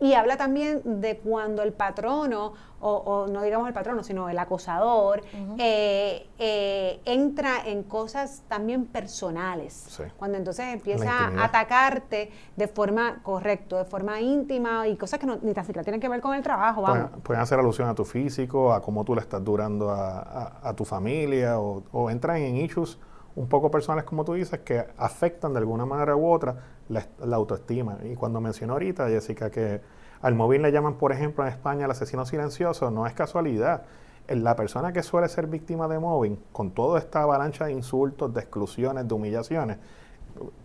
Y 0.00 0.14
habla 0.14 0.36
también 0.36 1.00
de 1.00 1.18
cuando 1.18 1.62
el 1.62 1.72
patrono, 1.72 2.52
o, 2.80 3.26
no 3.30 3.42
digamos 3.42 3.68
el 3.68 3.72
patrono, 3.72 4.02
sino 4.02 4.28
el 4.28 4.38
acosador, 4.38 5.22
eh, 5.58 6.26
eh, 6.38 7.00
entra 7.04 7.66
en 7.66 7.84
cosas 7.84 8.42
también 8.48 8.86
personales. 8.86 9.98
Cuando 10.18 10.36
entonces 10.36 10.66
empieza 10.66 11.28
a 11.28 11.44
atacarte 11.44 12.30
de 12.56 12.68
forma 12.68 13.20
correcta, 13.22 13.78
de 13.78 13.84
forma 13.84 14.20
íntima 14.20 14.86
y 14.88 14.96
cosas 14.96 15.18
que 15.18 15.26
no, 15.26 15.38
ni 15.40 15.54
tan 15.54 15.64
siquiera 15.64 15.84
tienen 15.84 16.00
que 16.00 16.08
ver 16.08 16.20
con 16.20 16.34
el 16.34 16.42
trabajo. 16.42 16.82
Vamos. 16.82 17.10
Pueden, 17.22 17.40
hacer 17.40 17.58
alusión 17.58 17.88
a 17.88 17.94
tu 17.94 18.04
físico, 18.04 18.72
a 18.72 18.82
cómo 18.82 19.04
tú 19.04 19.14
le 19.14 19.20
estás 19.20 19.42
durando 19.42 19.90
a, 19.90 20.74
tu 20.76 20.84
familia, 20.84 21.58
o, 21.60 21.84
o 21.92 22.10
entran 22.10 22.38
en 22.38 22.56
issues 22.56 22.98
un 23.36 23.48
poco 23.48 23.70
personales, 23.70 24.04
como 24.04 24.24
tú 24.24 24.34
dices, 24.34 24.60
que 24.60 24.84
afectan 24.96 25.52
de 25.52 25.58
alguna 25.58 25.86
manera 25.86 26.16
u 26.16 26.30
otra 26.30 26.56
la, 26.88 27.36
autoestima. 27.36 27.98
Y 28.04 28.14
cuando 28.14 28.40
mencionó 28.40 28.74
ahorita, 28.74 29.08
Jessica, 29.08 29.50
que 29.50 29.80
al 30.20 30.34
móvil 30.34 30.62
le 30.62 30.72
llaman, 30.72 30.94
por 30.94 31.12
ejemplo, 31.12 31.44
en 31.44 31.50
España 31.50 31.84
el 31.84 31.90
asesino 31.90 32.24
silencioso, 32.26 32.90
no 32.90 33.06
es 33.06 33.12
casualidad. 33.12 33.82
La 34.28 34.56
persona 34.56 34.92
que 34.92 35.02
suele 35.02 35.28
ser 35.28 35.46
víctima 35.46 35.86
de 35.86 35.98
móvil, 35.98 36.38
con 36.52 36.70
toda 36.70 36.98
esta 36.98 37.22
avalancha 37.22 37.66
de 37.66 37.72
insultos, 37.72 38.32
de 38.32 38.40
exclusiones, 38.40 39.06
de 39.06 39.14
humillaciones, 39.14 39.78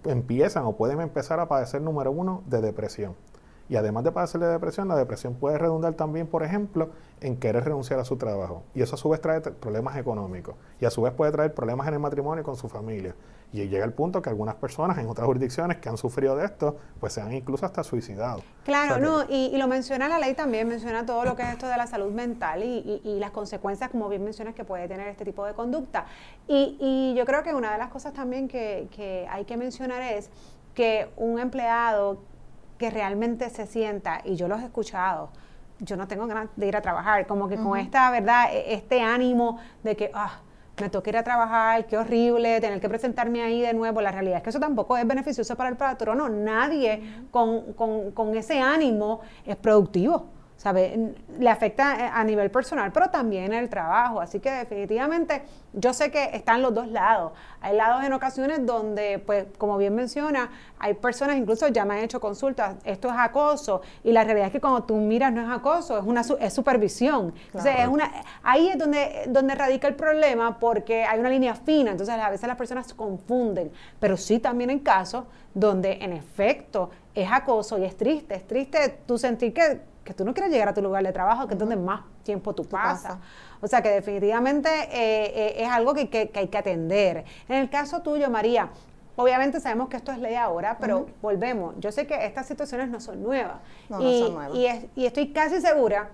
empiezan 0.06 0.66
o 0.66 0.76
pueden 0.76 1.02
empezar 1.02 1.40
a 1.40 1.48
padecer, 1.48 1.82
número 1.82 2.12
uno, 2.12 2.44
de 2.48 2.62
depresión. 2.62 3.16
Y 3.70 3.76
además 3.76 4.04
de 4.04 4.12
padecer 4.12 4.42
de 4.42 4.48
depresión, 4.48 4.88
la 4.88 4.96
depresión 4.96 5.36
puede 5.36 5.60
redundar 5.60 5.94
también, 5.94 6.26
por 6.26 6.42
ejemplo, 6.42 6.90
en 7.22 7.38
querer 7.38 7.64
renunciar 7.66 8.00
a 8.00 8.04
su 8.04 8.18
trabajo. 8.18 8.64
Y 8.74 8.82
eso 8.82 8.96
a 8.96 8.98
su 8.98 9.10
vez 9.10 9.22
trae 9.22 9.42
problemas 9.42 9.96
económicos. 9.96 10.56
Y 10.82 10.86
a 10.86 10.90
su 10.90 11.04
vez 11.04 11.14
puede 11.14 11.32
traer 11.32 11.54
problemas 11.54 11.88
en 11.88 11.94
el 11.94 12.00
matrimonio 12.00 12.44
con 12.44 12.56
su 12.56 12.68
familia. 12.68 13.14
Y 13.54 13.68
llega 13.68 13.86
el 13.86 13.94
punto 13.94 14.24
que 14.24 14.30
algunas 14.30 14.56
personas 14.56 14.98
en 14.98 15.08
otras 15.08 15.28
jurisdicciones 15.28 15.78
que 15.78 15.88
han 15.88 15.98
sufrido 15.98 16.36
de 16.36 16.46
esto, 16.46 16.78
pues 17.00 17.14
se 17.14 17.22
han 17.22 17.32
incluso 17.32 17.66
hasta 17.66 17.84
suicidado. 17.84 18.42
Claro, 18.64 18.98
no, 18.98 19.24
y, 19.30 19.56
lo 19.58 19.68
menciona 19.68 20.08
la 20.08 20.18
ley 20.18 20.34
también, 20.34 20.68
menciona 20.68 21.06
todo 21.06 21.24
lo 21.24 21.36
que 21.36 21.44
es 21.44 21.50
esto 21.50 21.68
de 21.68 21.78
la 21.78 21.86
salud 21.86 22.12
mental 22.12 22.64
y, 22.64 23.18
las 23.20 23.32
consecuencias, 23.32 23.92
como 23.92 24.10
bien 24.10 24.24
mencionas, 24.24 24.56
que 24.56 24.64
puede 24.64 24.88
tener 24.88 25.08
este 25.08 25.26
tipo 25.26 25.46
de 25.46 25.54
conducta. 25.54 26.06
Y, 26.48 27.14
yo 27.16 27.26
creo 27.26 27.44
que 27.44 27.54
una 27.54 27.72
de 27.72 27.78
las 27.78 27.90
cosas 27.90 28.14
también 28.14 28.48
que, 28.48 28.88
que 28.96 29.28
hay 29.30 29.46
que 29.46 29.58
mencionar 29.58 30.02
es 30.02 30.30
que 30.74 31.10
un 31.18 31.40
empleado 31.40 32.18
que 32.80 32.90
realmente 32.90 33.50
se 33.50 33.68
sienta, 33.68 34.22
y 34.24 34.36
yo 34.36 34.48
los 34.48 34.62
he 34.62 34.66
escuchado, 34.66 35.30
yo 35.80 35.98
no 35.98 36.08
tengo 36.08 36.26
ganas 36.28 36.50
de 36.56 36.68
ir 36.68 36.76
a 36.76 36.82
trabajar, 36.82 37.28
como 37.28 37.48
que 37.48 37.58
con 37.58 37.78
esta, 37.78 38.10
¿verdad? 38.10 38.52
E, 38.52 38.74
este 38.74 39.02
ánimo 39.02 39.60
de 39.84 39.96
que, 39.96 40.12
ah, 40.14 40.40
me 40.80 40.90
toca 40.90 41.10
ir 41.10 41.18
a 41.18 41.24
trabajar, 41.24 41.86
qué 41.88 41.98
horrible, 41.98 42.62
tener 42.62 42.80
que 42.80 42.88
presentarme 42.88 43.42
ahí 43.42 43.62
de 43.62 43.74
nuevo. 43.74 44.00
La 44.00 44.12
realidad 44.12 44.38
es 44.38 44.44
que 44.44 44.50
eso 44.50 44.62
tampoco 44.62 44.96
es 44.96 45.06
beneficioso 45.06 45.58
para 45.58 45.70
el 45.70 45.76
patrono. 45.76 46.30
Nadie 46.30 47.26
con, 47.32 47.74
con, 47.74 48.12
con 48.12 48.38
ese 48.38 48.62
ánimo 48.62 49.20
es 49.46 49.58
productivo. 49.58 50.39
¿Sabe? 50.60 51.14
Le 51.40 51.50
afecta 51.50 51.96
eh, 51.96 52.12
a 52.14 52.22
nivel 52.26 52.52
personal, 52.52 52.92
pero 52.92 53.10
también 53.10 53.46
en 53.46 53.54
el 53.54 53.70
trabajo. 53.70 54.20
Así 54.20 54.42
que 54.42 54.52
definitivamente 54.52 55.44
yo 55.72 55.94
sé 55.94 56.12
que 56.12 56.36
están 56.36 56.62
los 56.62 56.74
dos 56.74 56.90
lados. 56.90 57.32
Hay 57.62 57.78
lados 57.78 58.04
en 58.04 58.12
ocasiones 58.12 58.66
donde, 58.66 59.20
pues, 59.20 59.46
como 59.58 59.78
bien 59.78 59.96
menciona, 59.96 60.50
hay 60.78 60.96
personas, 60.96 61.38
incluso 61.38 61.70
ya 61.70 61.86
me 61.86 61.94
han 61.94 62.02
hecho 62.02 62.20
consultas, 62.20 62.76
esto 62.84 63.08
es 63.08 63.14
acoso, 63.18 63.82
y 64.04 64.12
la 64.12 64.26
realidad 64.26 64.48
es 64.48 64.52
que 64.52 64.60
cuando 64.60 64.84
tú 64.84 64.98
miras 64.98 65.32
no 65.32 65.42
es 65.42 65.50
acoso, 65.50 65.98
es 65.98 66.04
una 66.04 66.24
es 66.40 66.54
supervisión. 66.54 67.34
Entonces, 67.46 67.76
es 67.80 67.88
una, 67.88 68.12
ahí 68.44 68.68
es 68.68 68.78
donde, 68.78 69.28
donde 69.30 69.56
radica 69.56 69.88
el 69.88 69.96
problema 69.96 70.60
porque 70.60 71.06
hay 71.06 71.22
una 71.22 71.30
línea 71.30 71.56
fina, 71.56 71.92
entonces 71.92 72.16
a 72.16 72.30
veces 72.30 72.50
las 72.50 72.58
personas 72.58 72.86
se 72.86 72.98
confunden, 72.98 73.72
pero 74.02 74.18
sí 74.18 74.40
también 74.40 74.72
en 74.72 74.80
casos 74.80 75.24
donde 75.54 76.00
en 76.02 76.12
efecto 76.12 76.90
es 77.16 77.32
acoso 77.32 77.78
y 77.78 77.86
es 77.86 77.96
triste, 77.96 78.36
es 78.36 78.46
triste 78.46 79.00
tú 79.06 79.18
sentir 79.18 79.54
que 79.54 79.82
que 80.10 80.16
tú 80.16 80.26
no 80.26 80.34
quieres 80.34 80.52
llegar 80.52 80.68
a 80.68 80.74
tu 80.74 80.82
lugar 80.82 81.04
de 81.04 81.14
trabajo, 81.14 81.48
que 81.48 81.54
es 81.54 81.60
donde 81.60 81.76
más 81.76 82.02
tiempo 82.24 82.56
tú 82.56 82.66
pasas. 82.66 83.18
O 83.62 83.68
sea 83.68 83.84
que 83.84 83.90
definitivamente 83.90 84.68
eh, 84.70 85.26
eh, 85.36 85.54
es 85.58 85.70
algo 85.70 85.94
que, 85.94 86.32
hay 86.34 86.48
que 86.48 86.58
atender. 86.58 87.26
En 87.48 87.58
el 87.58 87.70
caso 87.70 88.02
tuyo, 88.02 88.28
María, 88.30 88.70
Obviamente 89.16 89.60
sabemos 89.60 89.90
que 89.90 89.98
esto 89.98 90.14
es 90.14 90.20
ley 90.20 90.36
ahora, 90.36 90.78
pero 90.80 91.08
volvemos. 91.22 91.76
Yo 91.80 91.92
sé 91.92 92.08
que 92.08 92.26
estas 92.26 92.48
situaciones 92.48 92.88
no 92.88 93.02
son 93.02 93.22
nuevas. 93.22 93.58
No, 93.90 94.00
y, 94.00 94.22
no 94.22 94.28
son 94.28 94.34
nuevas. 94.36 94.58
Y, 94.96 95.06
estoy 95.06 95.34
casi 95.34 95.60
segura 95.60 96.10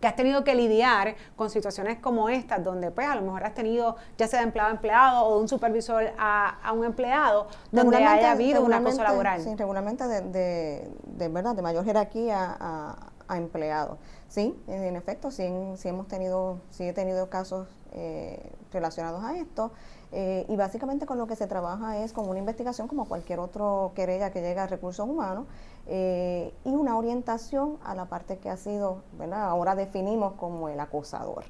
que 0.00 0.06
has 0.06 0.16
tenido 0.16 0.42
que 0.44 0.54
lidiar 0.54 1.14
con 1.36 1.50
situaciones 1.50 1.98
como 1.98 2.28
estas, 2.28 2.64
donde 2.64 2.90
pues 2.90 3.06
a 3.06 3.14
lo 3.14 3.22
mejor 3.22 3.44
has 3.44 3.54
tenido 3.54 3.96
ya 4.18 4.26
sea 4.26 4.40
de 4.40 4.46
empleado 4.46 4.70
a 4.70 4.72
empleado 4.72 5.24
o 5.24 5.36
de 5.36 5.42
un 5.42 5.48
supervisor 5.48 6.12
a, 6.18 6.72
un 6.74 6.84
empleado, 6.84 7.46
donde 7.70 7.98
haya 7.98 8.32
habido 8.32 8.64
una 8.64 8.82
cosa 8.82 9.04
laboral. 9.04 9.40
Sí, 9.40 9.54
regularmente 9.54 10.06
de, 10.06 10.90
de, 11.04 11.28
verdad, 11.28 11.54
de 11.54 11.62
mayor 11.62 11.84
jerarquía 11.84 12.56
a, 12.58 13.11
a 13.32 13.38
empleados. 13.38 13.98
Sí, 14.28 14.54
en 14.66 14.96
efecto, 14.96 15.30
sí, 15.30 15.42
hemos 15.42 16.08
tenido, 16.08 16.58
sí 16.70 16.84
he 16.84 16.92
tenido 16.92 17.28
casos 17.28 17.68
eh, 17.92 18.52
relacionados 18.72 19.24
a 19.24 19.36
esto. 19.36 19.72
Eh, 20.12 20.44
y 20.48 20.56
básicamente 20.56 21.06
con 21.06 21.16
lo 21.16 21.26
que 21.26 21.36
se 21.36 21.46
trabaja 21.46 21.98
es 21.98 22.12
con 22.12 22.28
una 22.28 22.38
investigación 22.38 22.86
como 22.86 23.06
cualquier 23.06 23.38
otro 23.40 23.92
querella 23.94 24.30
que 24.30 24.42
llega 24.42 24.64
a 24.64 24.66
recursos 24.66 25.08
humanos 25.08 25.46
eh, 25.86 26.52
y 26.64 26.68
una 26.68 26.98
orientación 26.98 27.78
a 27.82 27.94
la 27.94 28.04
parte 28.04 28.36
que 28.36 28.50
ha 28.50 28.58
sido, 28.58 29.02
¿verdad? 29.18 29.44
Ahora 29.44 29.74
definimos 29.74 30.34
como 30.34 30.68
el 30.68 30.78
acosador 30.80 31.44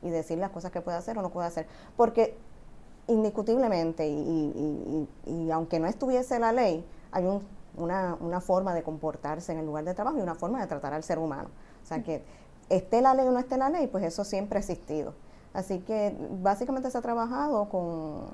y 0.00 0.10
decir 0.10 0.38
las 0.38 0.50
cosas 0.50 0.70
que 0.70 0.80
puede 0.80 0.96
hacer 0.96 1.18
o 1.18 1.22
no 1.22 1.30
puede 1.30 1.48
hacer. 1.48 1.66
Porque 1.96 2.36
indiscutiblemente, 3.08 4.06
y 4.06 5.50
aunque 5.50 5.78
no 5.80 5.86
estuviese 5.86 6.38
la 6.38 6.52
ley, 6.52 6.84
hay 7.12 7.26
un 7.26 7.42
una, 7.76 8.16
una 8.20 8.40
forma 8.40 8.74
de 8.74 8.82
comportarse 8.82 9.52
en 9.52 9.58
el 9.58 9.66
lugar 9.66 9.84
de 9.84 9.94
trabajo 9.94 10.18
y 10.18 10.20
una 10.20 10.34
forma 10.34 10.60
de 10.60 10.66
tratar 10.66 10.92
al 10.92 11.02
ser 11.02 11.18
humano. 11.18 11.48
O 11.82 11.86
sea 11.86 12.02
que 12.02 12.22
esté 12.68 13.00
la 13.02 13.14
ley 13.14 13.26
o 13.26 13.32
no 13.32 13.38
esté 13.38 13.56
la 13.56 13.70
ley, 13.70 13.86
pues 13.86 14.04
eso 14.04 14.24
siempre 14.24 14.58
ha 14.58 14.60
existido. 14.60 15.14
Así 15.52 15.80
que 15.80 16.16
básicamente 16.42 16.90
se 16.90 16.98
ha 16.98 17.02
trabajado 17.02 17.68
con, 17.68 18.26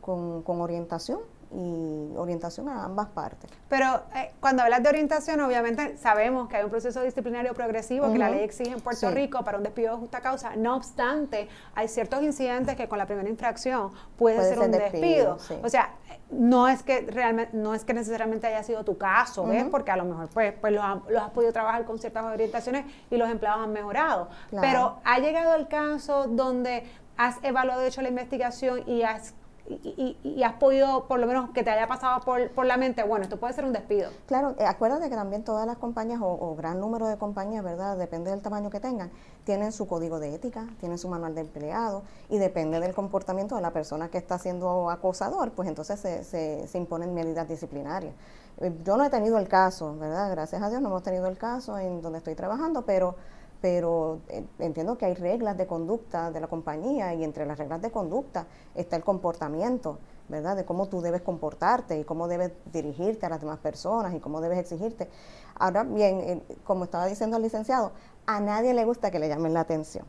con, 0.00 0.42
con 0.42 0.60
orientación 0.60 1.20
y 1.50 2.14
orientación 2.16 2.68
a 2.68 2.84
ambas 2.84 3.08
partes. 3.08 3.50
Pero 3.68 4.02
eh, 4.14 4.32
cuando 4.40 4.62
hablas 4.62 4.82
de 4.82 4.88
orientación, 4.88 5.40
obviamente 5.40 5.96
sabemos 5.96 6.48
que 6.48 6.56
hay 6.56 6.64
un 6.64 6.70
proceso 6.70 7.02
disciplinario 7.02 7.54
progresivo 7.54 8.12
que 8.12 8.18
la 8.18 8.30
ley 8.30 8.40
exige 8.40 8.72
en 8.72 8.80
Puerto 8.80 9.10
Rico 9.10 9.44
para 9.44 9.56
un 9.56 9.64
despido 9.64 9.94
de 9.94 10.00
justa 10.00 10.20
causa. 10.20 10.56
No 10.56 10.76
obstante, 10.76 11.48
hay 11.74 11.88
ciertos 11.88 12.22
incidentes 12.22 12.76
que 12.76 12.88
con 12.88 12.98
la 12.98 13.06
primera 13.06 13.28
infracción 13.28 13.92
puede, 14.16 14.42
ser, 14.42 14.58
un 14.58 14.70
despido. 14.70 15.38
O 15.62 15.68
sea, 15.68 15.94
no 16.30 16.68
es 16.68 16.82
que 16.82 17.00
realmente, 17.02 17.56
no 17.56 17.74
es 17.74 17.84
que 17.84 17.94
necesariamente 17.94 18.46
haya 18.46 18.62
sido 18.62 18.84
tu 18.84 18.98
caso, 18.98 19.46
¿ves? 19.46 19.64
Porque 19.70 19.90
a 19.90 19.96
lo 19.96 20.04
mejor 20.04 20.28
pues, 20.28 20.52
pues 20.60 20.72
los, 20.72 20.84
has 20.84 21.30
podido 21.30 21.52
trabajar 21.52 21.84
con 21.84 21.98
ciertas 21.98 22.24
orientaciones 22.24 22.84
y 23.10 23.16
los 23.16 23.30
empleados 23.30 23.62
han 23.62 23.72
mejorado. 23.72 24.28
Pero 24.50 24.98
ha 25.04 25.18
llegado 25.18 25.54
el 25.54 25.68
caso 25.68 26.26
donde 26.26 26.84
has 27.16 27.42
evaluado, 27.42 27.82
hecho 27.82 28.02
la 28.02 28.08
investigación 28.08 28.88
y 28.88 29.02
has 29.02 29.34
y, 29.68 30.42
has 30.42 30.54
podido, 30.54 31.06
por 31.06 31.20
lo 31.20 31.26
menos 31.26 31.50
que 31.50 31.62
te 31.62 31.70
haya 31.70 31.86
pasado 31.86 32.20
por, 32.20 32.66
la 32.66 32.76
mente, 32.76 33.02
bueno, 33.02 33.24
esto 33.24 33.38
puede 33.38 33.52
ser 33.52 33.64
un 33.64 33.72
despido. 33.72 34.10
Claro, 34.26 34.54
eh, 34.58 34.64
acuérdate 34.64 35.08
que 35.10 35.16
también 35.16 35.44
todas 35.44 35.66
las 35.66 35.76
compañías 35.76 36.20
o, 36.22 36.54
gran 36.56 36.80
número 36.80 37.06
de 37.06 37.16
compañías, 37.18 37.62
¿verdad? 37.62 37.96
Depende 37.96 38.30
del 38.30 38.40
tamaño 38.40 38.70
que 38.70 38.80
tengan, 38.80 39.10
tienen 39.44 39.72
su 39.72 39.86
código 39.86 40.18
de 40.18 40.34
ética, 40.34 40.66
tienen 40.80 40.98
su 40.98 41.08
manual 41.08 41.34
de 41.34 41.42
empleado 41.42 42.02
y 42.30 42.38
depende 42.38 42.80
del 42.80 42.94
comportamiento 42.94 43.56
de 43.56 43.62
la 43.62 43.72
persona 43.72 44.08
que 44.08 44.18
está 44.18 44.38
siendo 44.38 44.90
acosador, 44.90 45.52
pues 45.52 45.68
entonces 45.68 46.00
se, 46.00 46.24
se, 46.24 46.66
se 46.66 46.78
imponen 46.78 47.14
medidas 47.14 47.48
disciplinarias. 47.48 48.14
Eh, 48.60 48.72
yo 48.84 48.96
no 48.96 49.04
he 49.04 49.10
tenido 49.10 49.38
el 49.38 49.48
caso, 49.48 49.96
¿verdad? 49.98 50.30
Gracias 50.30 50.62
a 50.62 50.70
Dios 50.70 50.80
no 50.80 50.88
hemos 50.88 51.02
tenido 51.02 51.26
el 51.28 51.36
caso 51.36 51.78
en 51.78 52.00
donde 52.00 52.18
estoy 52.18 52.34
trabajando, 52.34 52.82
pero 52.82 53.16
pero 53.60 54.20
eh, 54.28 54.44
entiendo 54.58 54.96
que 54.96 55.06
hay 55.06 55.14
reglas 55.14 55.56
de 55.56 55.66
conducta 55.66 56.30
de 56.30 56.40
la 56.40 56.46
compañía 56.46 57.14
y 57.14 57.24
entre 57.24 57.46
las 57.46 57.58
reglas 57.58 57.82
de 57.82 57.90
conducta 57.90 58.46
está 58.74 58.96
el 58.96 59.04
comportamiento 59.04 59.98
¿verdad? 60.28 60.56
De 60.56 60.64
cómo 60.64 60.88
tú 60.88 61.00
debes 61.00 61.22
comportarte 61.22 61.98
y 61.98 62.04
cómo 62.04 62.28
debes 62.28 62.52
dirigirte 62.72 63.26
a 63.26 63.28
las 63.30 63.40
demás 63.40 63.58
personas 63.58 64.14
y 64.14 64.20
cómo 64.20 64.40
debes 64.40 64.58
exigirte. 64.58 65.08
Ahora 65.54 65.84
bien, 65.84 66.20
eh, 66.20 66.42
como 66.64 66.84
estaba 66.84 67.06
diciendo 67.06 67.36
el 67.36 67.42
licenciado, 67.42 67.92
a 68.26 68.40
nadie 68.40 68.74
le 68.74 68.84
gusta 68.84 69.10
que 69.10 69.18
le 69.18 69.28
llamen 69.28 69.54
la 69.54 69.60
atención. 69.60 70.04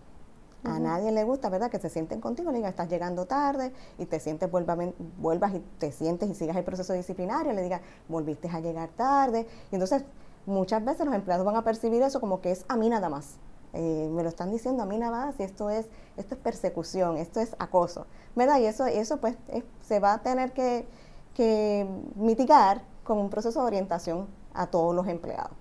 A 0.65 0.77
nadie 0.77 1.13
le 1.13 1.23
gusta, 1.23 1.47
¿verdad? 1.47 1.71
Que 1.71 1.79
se 1.79 1.89
sienten 1.89 2.19
contigo, 2.19 2.51
le 2.51 2.57
digan, 2.57 2.71
estás 2.71 2.89
llegando 2.89 3.25
tarde 3.25 3.71
y 3.97 4.05
te 4.05 4.19
sientes, 4.19 4.51
vuelvas 4.51 5.53
y 5.53 5.59
te 5.79 5.93
sientes 5.93 6.29
y 6.29 6.35
sigas 6.35 6.57
el 6.57 6.65
proceso 6.65 6.91
disciplinario, 6.91 7.53
le 7.53 7.63
digas, 7.63 7.79
volviste 8.09 8.49
a 8.49 8.59
llegar 8.59 8.89
tarde. 8.89 9.47
Y 9.71 9.75
entonces, 9.75 10.03
muchas 10.45 10.83
veces 10.83 11.05
los 11.05 11.15
empleados 11.15 11.45
van 11.45 11.55
a 11.55 11.63
percibir 11.63 12.01
eso 12.01 12.19
como 12.19 12.41
que 12.41 12.51
es 12.51 12.65
a 12.67 12.75
mí 12.77 12.89
nada 12.89 13.09
más. 13.09 13.37
Eh, 13.73 14.09
me 14.11 14.23
lo 14.23 14.29
están 14.29 14.51
diciendo 14.51 14.81
a 14.81 14.85
mí 14.87 14.97
nada 14.97 15.25
más 15.25 15.39
y 15.39 15.43
esto 15.43 15.69
es, 15.69 15.87
esto 16.17 16.33
es 16.33 16.41
persecución, 16.41 17.17
esto 17.17 17.39
es 17.39 17.55
acoso, 17.59 18.07
¿verdad? 18.35 18.59
Y 18.59 18.65
eso, 18.65 18.87
eso 18.87 19.17
pues 19.17 19.35
se 19.81 19.99
va 19.99 20.13
a 20.13 20.23
tener 20.23 20.53
que, 20.53 20.87
que 21.35 21.87
mitigar 22.15 22.81
con 23.03 23.19
un 23.19 23.29
proceso 23.29 23.61
de 23.61 23.67
orientación 23.67 24.27
a 24.53 24.67
todos 24.67 24.95
los 24.95 25.07
empleados 25.07 25.51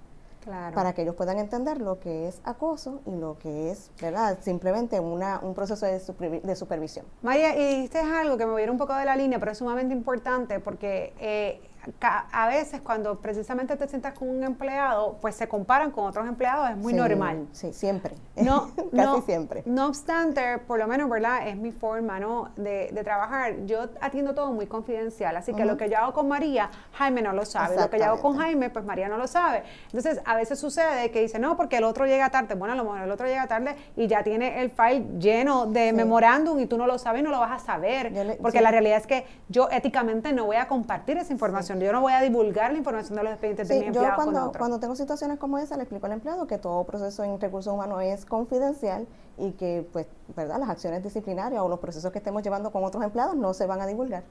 para 0.75 0.95
que 0.95 1.03
ellos 1.03 1.15
puedan 1.15 1.39
entender 1.39 1.81
lo 1.81 2.01
que 2.01 2.29
es 2.29 2.41
acoso 2.45 3.01
y 3.07 3.11
lo 3.11 3.39
que 3.39 3.71
es, 3.71 3.91
¿verdad? 4.01 4.39
Simplemente 4.41 4.99
una, 5.01 5.41
un 5.43 5.55
proceso 5.55 5.87
de, 5.87 6.01
de 6.43 6.57
supervisión. 6.57 7.07
María, 7.23 7.57
y 7.57 7.77
dijiste 7.77 7.99
algo 7.99 8.37
que 8.37 8.47
me 8.47 8.53
moviera 8.53 8.73
un 8.73 8.79
poco 8.79 8.95
de 8.95 9.05
la 9.05 9.17
línea, 9.17 9.39
pero 9.39 9.53
es 9.53 9.59
sumamente 9.59 9.95
importante 9.95 10.61
porque 10.61 11.13
eh, 11.19 11.61
a 12.01 12.49
veces 12.49 12.81
cuando 12.81 13.19
precisamente 13.21 13.77
te 13.77 13.89
sientas 13.89 14.15
con 14.15 14.29
un 14.29 14.45
empleado, 14.45 15.19
pues 15.21 15.35
se 15.35 15.49
comparan 15.49 15.91
con 15.91 16.07
otros 16.07 16.27
empleados, 16.27 16.71
es 16.71 16.77
muy 16.77 16.93
normal. 16.93 17.47
Sí, 17.53 17.73
siempre. 17.73 18.15
No, 18.39 18.71
Casi 18.95 19.23
siempre. 19.23 19.63
No 19.67 19.89
obstante, 19.89 20.59
por 20.59 20.79
lo 20.79 20.87
menos, 20.87 21.11
¿verdad? 21.11 21.49
Es 21.49 21.57
mi 21.57 21.73
forma, 21.73 22.21
¿no? 22.21 22.51
De, 22.57 22.89
trabajar. 23.03 23.67
Yo 23.67 23.89
atiendo 24.01 24.33
todo 24.33 24.53
muy 24.53 24.67
confidencial, 24.67 25.37
así 25.37 25.53
que 25.55 25.65
lo 25.65 25.77
que 25.77 25.89
yo 25.89 25.99
hago 25.99 26.13
con 26.13 26.29
María, 26.29 26.71
Jaime 26.93 27.21
no 27.21 27.33
lo 27.33 27.45
sabe. 27.45 27.77
Lo 27.77 27.91
que 27.91 27.99
yo 27.99 28.05
hago 28.05 28.23
con 28.23 28.37
Jaime, 28.39 28.71
pues 28.71 28.85
María 28.85 29.09
no 29.09 29.17
lo 29.17 29.27
sabe. 29.27 29.65
Entonces, 29.87 30.21
a 30.25 30.37
veces 30.37 30.59
sucede 30.59 31.11
que 31.11 31.21
dice, 31.21 31.39
no, 31.39 31.57
porque 31.57 31.79
el 31.79 31.85
otro 31.85 32.07
llega 32.07 32.31
tarde. 32.31 32.55
Bueno, 32.55 32.75
a 32.75 32.77
lo 32.77 32.85
mejor 32.85 33.01
el 33.01 33.11
otro 33.11 33.27
llega 33.27 33.47
tarde 33.49 33.77
y 33.97 34.07
ya 34.07 34.23
tiene 34.23 34.63
el 34.63 34.71
file 34.71 35.05
lleno 35.19 35.67
de 35.67 35.93
memorándum 35.93 36.61
y 36.61 36.67
tú 36.67 36.79
no 36.79 36.87
lo 36.87 36.99
sabes 36.99 37.21
y 37.21 37.25
no 37.25 37.31
lo 37.31 37.41
vas 37.41 37.63
a 37.63 37.65
saber. 37.65 38.39
porque 38.41 38.61
la 38.61 38.71
realidad 38.71 38.99
es 38.99 39.07
que 39.07 39.27
yo 39.49 39.69
éticamente 39.71 40.33
no 40.33 40.47
voy 40.47 40.57
a 40.57 40.69
compartir 40.69 41.19
esa 41.19 41.33
información 41.33 41.68
yo 41.75 41.93
no 41.93 42.01
voy 42.01 42.13
a 42.13 42.21
divulgar 42.21 42.73
la 42.73 42.79
información 42.79 43.17
de 43.17 43.23
los 43.25 43.33
expedientes 43.33 43.69
de 43.69 43.81
mi 43.81 43.87
empleado 43.87 44.09
Yo 44.09 44.15
cuando, 44.15 44.53
cuando 44.57 44.81
tengo 44.81 44.97
situaciones 44.97 45.39
como 45.39 45.59
esa, 45.59 45.77
le 45.77 45.83
explico 45.83 46.07
al 46.07 46.13
empleado 46.13 46.47
que 46.47 46.59
todo 46.59 46.85
proceso 46.85 47.25
en 47.25 47.41
recursos 47.41 47.73
humanos 47.73 48.03
es 48.03 48.25
confidencial 48.25 49.07
y 49.37 49.53
que, 49.53 49.89
pues, 49.93 50.07
¿verdad? 50.37 50.59
Las 50.59 50.71
acciones 50.71 51.03
disciplinarias 51.03 51.63
o 51.63 51.69
los 51.69 51.79
procesos 51.79 52.11
que 52.13 52.19
estemos 52.19 52.43
llevando 52.43 52.71
con 52.71 52.85
otros 52.85 53.03
empleados 53.05 53.37
no 53.37 53.55
se 53.55 53.67
van 53.67 53.81
a 53.81 53.87
divulgar. 53.87 54.25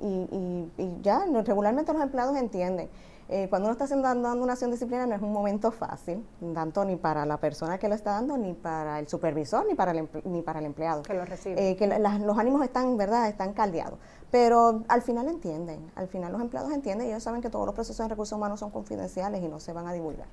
Y, 0.00 0.68
y, 0.78 0.98
ya, 1.02 1.24
regularmente 1.44 1.92
los 1.92 2.02
empleados 2.02 2.36
entienden. 2.36 2.88
Eh, 3.28 3.46
cuando 3.48 3.68
uno 3.68 3.72
está 3.72 3.84
haciendo, 3.84 4.08
dando 4.08 4.42
una 4.42 4.52
acción 4.52 4.70
disciplinaria 4.70 5.06
no 5.06 5.14
es 5.14 5.22
un 5.22 5.32
momento 5.32 5.70
fácil, 5.70 6.26
tanto 6.52 6.84
ni 6.84 6.96
para 6.96 7.24
la 7.24 7.38
persona 7.38 7.78
que 7.78 7.88
lo 7.88 7.94
está 7.94 8.10
dando, 8.10 8.36
ni 8.36 8.52
para 8.52 8.98
el 8.98 9.08
supervisor, 9.08 9.64
ni 9.66 9.74
para 9.74 9.92
el, 9.92 10.08
ni 10.24 10.42
para 10.42 10.58
el 10.58 10.66
empleado. 10.66 11.02
Que 11.02 11.14
lo 11.14 11.24
recibe. 11.24 11.70
Eh, 11.70 11.76
que 11.76 11.86
los 11.86 12.38
ánimos 12.38 12.62
están, 12.62 12.96
¿verdad?, 12.96 13.28
están 13.28 13.52
caldeados. 13.52 13.98
Pero 14.32 14.82
al 14.88 15.02
final 15.02 15.28
entienden, 15.28 15.92
al 15.94 16.08
final 16.08 16.32
los 16.32 16.40
empleados 16.40 16.72
entienden 16.72 17.06
y 17.06 17.10
ellos 17.10 17.22
saben 17.22 17.42
que 17.42 17.50
todos 17.50 17.66
los 17.66 17.74
procesos 17.74 18.02
de 18.02 18.08
recursos 18.08 18.34
humanos 18.34 18.60
son 18.60 18.70
confidenciales 18.70 19.42
y 19.42 19.46
no 19.46 19.60
se 19.60 19.74
van 19.74 19.86
a 19.86 19.92
divulgar. 19.92 20.26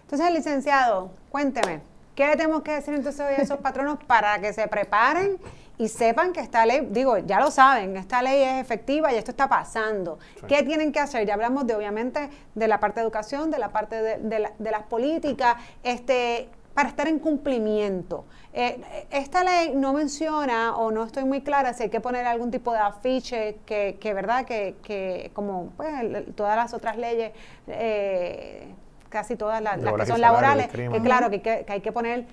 Entonces, 0.00 0.32
licenciado, 0.32 1.10
cuénteme, 1.30 1.82
¿qué 2.14 2.26
le 2.26 2.36
tenemos 2.36 2.62
que 2.62 2.72
decir 2.72 2.94
entonces 2.94 3.20
a 3.20 3.30
esos 3.32 3.58
patronos 3.58 3.98
para 4.06 4.38
que 4.38 4.54
se 4.54 4.66
preparen 4.68 5.38
y 5.76 5.88
sepan 5.88 6.32
que 6.32 6.40
esta 6.40 6.64
ley, 6.64 6.88
digo, 6.90 7.18
ya 7.18 7.40
lo 7.40 7.50
saben, 7.50 7.94
esta 7.98 8.22
ley 8.22 8.42
es 8.42 8.60
efectiva 8.62 9.12
y 9.12 9.16
esto 9.16 9.32
está 9.32 9.48
pasando. 9.48 10.18
¿Qué 10.48 10.62
tienen 10.62 10.90
que 10.90 11.00
hacer? 11.00 11.26
Ya 11.26 11.34
hablamos 11.34 11.66
de, 11.66 11.74
obviamente, 11.74 12.30
de 12.54 12.68
la 12.68 12.80
parte 12.80 13.00
de 13.00 13.04
educación, 13.04 13.50
de 13.50 13.58
la 13.58 13.70
parte 13.70 14.00
de, 14.00 14.50
de 14.58 14.70
las 14.70 14.82
políticas, 14.84 15.56
este, 15.82 16.48
para 16.74 16.88
estar 16.88 17.06
en 17.08 17.18
cumplimiento. 17.18 18.24
Eh, 18.52 18.80
esta 19.10 19.44
ley 19.44 19.72
no 19.74 19.92
menciona 19.92 20.76
o 20.76 20.90
no 20.90 21.04
estoy 21.04 21.24
muy 21.24 21.42
clara 21.42 21.72
si 21.72 21.84
hay 21.84 21.90
que 21.90 22.00
poner 22.00 22.26
algún 22.26 22.50
tipo 22.50 22.72
de 22.72 22.78
afiche 22.78 23.58
que, 23.64 23.96
que 24.00 24.12
verdad, 24.12 24.44
que, 24.44 24.76
que 24.82 25.30
como 25.34 25.70
pues, 25.76 26.34
todas 26.34 26.56
las 26.56 26.74
otras 26.74 26.96
leyes, 26.96 27.32
eh, 27.68 28.74
casi 29.08 29.36
todas 29.36 29.62
las, 29.62 29.78
que 29.78 30.06
son 30.06 30.20
laborales, 30.20 30.68
que 30.68 31.00
claro, 31.02 31.30
que, 31.30 31.40
que 31.40 31.64
hay 31.68 31.80
que 31.80 31.92
poner 31.92 32.26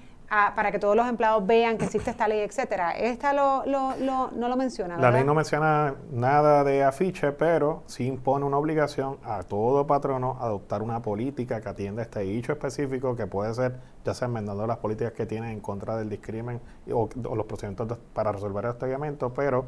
para 0.56 0.72
que 0.72 0.80
todos 0.80 0.96
los 0.96 1.08
empleados 1.08 1.46
vean 1.46 1.78
que 1.78 1.86
existe 1.86 2.10
esta 2.10 2.26
ley, 2.26 2.40
etcétera. 2.40 2.92
Esta 2.92 3.34
lo, 3.34 3.66
lo, 3.66 4.32
no 4.32 4.48
lo 4.48 4.56
menciona. 4.56 4.96
La 4.98 5.12
ley 5.12 5.26
no 5.26 5.34
menciona 5.34 5.96
nada 6.10 6.64
de 6.64 6.86
afiche, 6.86 7.34
pero 7.34 7.84
sí 7.86 8.08
impone 8.08 8.46
una 8.46 8.58
obligación 8.58 9.18
a 9.26 9.44
todo 9.44 9.86
patrono 9.86 10.38
adoptar 10.40 10.84
una 10.84 11.02
política 11.02 11.60
que 11.60 11.68
atienda 11.68 12.04
este 12.04 12.22
hecho 12.22 12.54
específico, 12.54 13.14
que 13.18 13.28
puede 13.28 13.54
ser 13.54 13.76
ya 14.04 14.14
sea 14.14 14.28
enmendando 14.28 14.66
las 14.68 14.78
políticas 14.78 15.14
que 15.14 15.26
tienen 15.26 15.52
en 15.52 15.60
contra 15.60 15.98
del 15.98 16.10
discrimen 16.10 16.60
o, 16.92 17.10
los 17.36 17.46
procedimientos 17.46 17.98
para 18.14 18.32
resolver 18.32 18.66
el 18.66 18.72
hostigamiento, 18.72 19.34
pero 19.34 19.66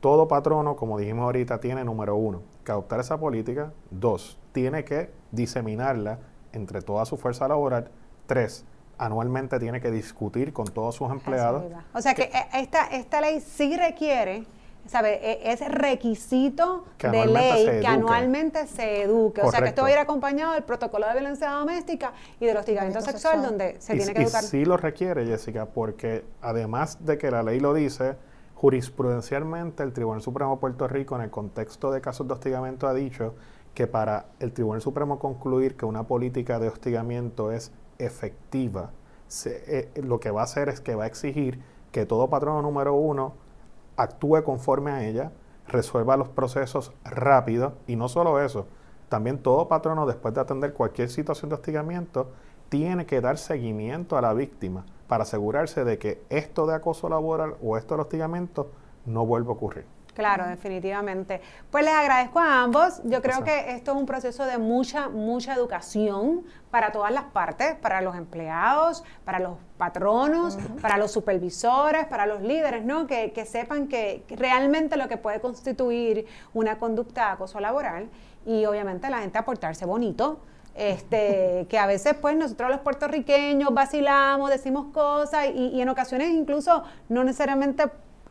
todo 0.00 0.28
patrono, 0.28 0.76
como 0.76 0.98
dijimos 0.98 1.24
ahorita, 1.24 1.58
tiene 1.58 1.84
número 1.84 2.16
uno, 2.16 2.42
que 2.64 2.72
adoptar 2.72 3.00
esa 3.00 3.18
política, 3.18 3.72
dos, 3.90 4.38
tiene 4.52 4.84
que 4.84 5.10
diseminarla 5.32 6.18
entre 6.52 6.82
toda 6.82 7.04
su 7.04 7.16
fuerza 7.16 7.48
laboral, 7.48 7.90
tres, 8.26 8.64
anualmente 8.98 9.58
tiene 9.58 9.80
que 9.80 9.90
discutir 9.90 10.52
con 10.52 10.66
todos 10.66 10.94
sus 10.94 11.10
empleados. 11.10 11.64
O 11.92 12.00
sea 12.00 12.14
que, 12.14 12.24
e, 12.24 12.60
esta, 12.60 12.86
esta 12.86 13.20
ley 13.20 13.40
sí 13.40 13.76
requiere, 13.76 14.46
¿sabe? 14.86 15.20
E, 15.22 15.52
es 15.52 15.60
requisito 15.68 16.84
de 16.98 17.26
ley 17.26 17.80
que 17.80 17.86
anualmente 17.86 18.66
se 18.66 19.02
eduque. 19.02 19.42
O 19.42 19.50
sea 19.50 19.60
que 19.60 19.68
esto 19.68 19.82
va 19.82 19.88
a 19.88 19.92
ir 19.92 19.98
acompañado 19.98 20.54
del 20.54 20.62
protocolo 20.62 21.06
de 21.06 21.12
violencia 21.12 21.50
doméstica 21.50 22.12
y 22.40 22.46
del 22.46 22.56
hostigamiento 22.56 23.00
sexual, 23.00 23.42
donde 23.42 23.80
se 23.80 23.94
tiene 23.94 24.14
que 24.14 24.22
educar. 24.22 24.44
Y 24.44 24.46
sí 24.46 24.64
lo 24.64 24.76
requiere, 24.76 25.26
Jessica, 25.26 25.66
porque 25.66 26.24
además 26.40 27.04
de 27.04 27.18
que 27.18 27.30
la 27.30 27.42
ley 27.42 27.60
lo 27.60 27.74
dice, 27.74 28.16
jurisprudencialmente 28.54 29.82
el 29.82 29.92
Tribunal 29.92 30.22
Supremo 30.22 30.52
de 30.52 30.60
Puerto 30.60 30.88
Rico, 30.88 31.16
en 31.16 31.22
el 31.22 31.30
contexto 31.30 31.90
de 31.90 32.00
casos 32.00 32.26
de 32.26 32.34
hostigamiento, 32.34 32.86
ha 32.86 32.94
dicho 32.94 33.34
que 33.74 33.86
para 33.86 34.26
el 34.40 34.52
Tribunal 34.52 34.80
Supremo 34.80 35.18
concluir 35.18 35.76
que 35.76 35.84
una 35.84 36.04
política 36.04 36.58
de 36.58 36.68
hostigamiento 36.68 37.52
es 37.52 37.72
efectiva, 37.98 38.90
eh, 39.44 39.90
lo 40.02 40.20
que 40.20 40.30
va 40.30 40.42
a 40.42 40.44
hacer 40.44 40.68
es 40.68 40.80
que 40.80 40.94
va 40.94 41.04
a 41.04 41.06
exigir 41.06 41.60
que 41.92 42.06
todo 42.06 42.28
patrono 42.30 42.62
número 42.62 42.94
uno 42.94 43.34
actúe 43.96 44.42
conforme 44.44 44.90
a 44.90 45.04
ella, 45.04 45.32
resuelva 45.68 46.16
los 46.16 46.28
procesos 46.28 46.92
rápido 47.04 47.74
y 47.86 47.96
no 47.96 48.08
solo 48.08 48.40
eso, 48.40 48.66
también 49.08 49.38
todo 49.38 49.68
patrono 49.68 50.06
después 50.06 50.34
de 50.34 50.40
atender 50.40 50.72
cualquier 50.72 51.08
situación 51.08 51.48
de 51.48 51.56
hostigamiento 51.56 52.30
tiene 52.68 53.06
que 53.06 53.20
dar 53.20 53.38
seguimiento 53.38 54.16
a 54.16 54.20
la 54.20 54.32
víctima 54.32 54.84
para 55.06 55.22
asegurarse 55.22 55.84
de 55.84 55.98
que 55.98 56.22
esto 56.30 56.66
de 56.66 56.74
acoso 56.74 57.08
laboral 57.08 57.56
o 57.62 57.76
esto 57.76 57.94
de 57.94 58.02
hostigamiento 58.02 58.70
no 59.04 59.24
vuelva 59.24 59.50
a 59.50 59.54
ocurrir. 59.54 59.95
Claro, 60.16 60.46
definitivamente. 60.48 61.42
Pues 61.70 61.84
les 61.84 61.92
agradezco 61.92 62.38
a 62.38 62.62
ambos. 62.62 63.02
Yo 63.04 63.20
creo 63.20 63.44
que 63.44 63.72
esto 63.72 63.92
es 63.92 63.98
un 63.98 64.06
proceso 64.06 64.46
de 64.46 64.56
mucha, 64.56 65.10
mucha 65.10 65.54
educación 65.54 66.46
para 66.70 66.90
todas 66.90 67.12
las 67.12 67.24
partes, 67.24 67.74
para 67.74 68.00
los 68.00 68.16
empleados, 68.16 69.04
para 69.26 69.40
los 69.40 69.58
patronos, 69.76 70.56
para 70.80 70.96
los 70.96 71.12
supervisores, 71.12 72.06
para 72.06 72.24
los 72.24 72.40
líderes, 72.40 72.82
¿no? 72.82 73.06
Que, 73.06 73.30
sepan 73.46 73.88
que, 73.88 74.24
realmente 74.30 74.96
lo 74.96 75.06
que 75.06 75.18
puede 75.18 75.38
constituir 75.40 76.24
una 76.54 76.78
conducta 76.78 77.26
de 77.26 77.32
acoso 77.32 77.60
laboral 77.60 78.08
y 78.46 78.64
obviamente 78.64 79.10
la 79.10 79.18
gente 79.18 79.36
aportarse 79.36 79.84
bonito. 79.84 80.40
Este, 80.74 81.66
que 81.70 81.78
a 81.78 81.86
veces 81.86 82.14
pues 82.20 82.36
nosotros 82.36 82.70
los 82.70 82.80
puertorriqueños 82.80 83.72
vacilamos, 83.72 84.50
decimos 84.50 84.92
cosas 84.92 85.46
y, 85.54 85.68
y 85.68 85.80
en 85.80 85.88
ocasiones 85.88 86.28
incluso 86.28 86.84
no 87.08 87.24
necesariamente 87.24 87.84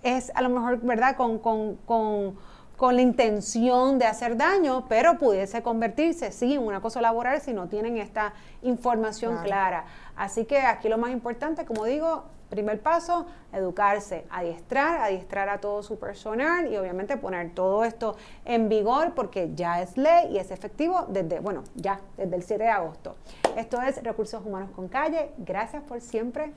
es 0.05 0.31
a 0.35 0.41
lo 0.41 0.49
mejor, 0.49 0.79
¿verdad?, 0.81 1.17
con, 1.17 1.39
con, 1.39 1.77
con, 1.77 2.35
con 2.77 2.95
la 2.95 3.01
intención 3.01 3.97
de 3.97 4.05
hacer 4.05 4.37
daño, 4.37 4.85
pero 4.87 5.17
pudiese 5.17 5.63
convertirse, 5.63 6.31
sí, 6.31 6.53
en 6.53 6.61
un 6.61 6.73
acoso 6.73 7.01
laboral 7.01 7.41
si 7.41 7.53
no 7.53 7.67
tienen 7.67 7.97
esta 7.97 8.33
información 8.61 9.37
clara. 9.43 9.85
Así 10.15 10.45
que 10.45 10.59
aquí 10.59 10.89
lo 10.89 10.99
más 10.99 11.11
importante, 11.11 11.65
como 11.65 11.85
digo, 11.85 12.23
primer 12.51 12.79
paso, 12.81 13.25
educarse, 13.51 14.27
adiestrar, 14.29 15.01
adiestrar 15.01 15.49
a 15.49 15.59
todo 15.59 15.81
su 15.81 15.97
personal 15.97 16.71
y 16.71 16.77
obviamente 16.77 17.17
poner 17.17 17.55
todo 17.55 17.83
esto 17.83 18.15
en 18.45 18.69
vigor 18.69 19.13
porque 19.15 19.51
ya 19.55 19.81
es 19.81 19.97
ley 19.97 20.33
y 20.33 20.37
es 20.37 20.51
efectivo 20.51 21.07
desde, 21.09 21.39
bueno, 21.39 21.63
ya, 21.73 21.99
desde 22.15 22.35
el 22.35 22.43
7 22.43 22.63
de 22.63 22.69
agosto. 22.69 23.15
Esto 23.57 23.81
es 23.81 24.03
Recursos 24.03 24.45
Humanos 24.45 24.69
con 24.75 24.87
Calle. 24.87 25.31
Gracias 25.39 25.81
por 25.81 25.99
siempre 25.99 26.53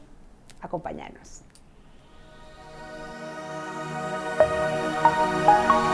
acompañarnos. 0.60 1.47
Bye. 5.48 5.87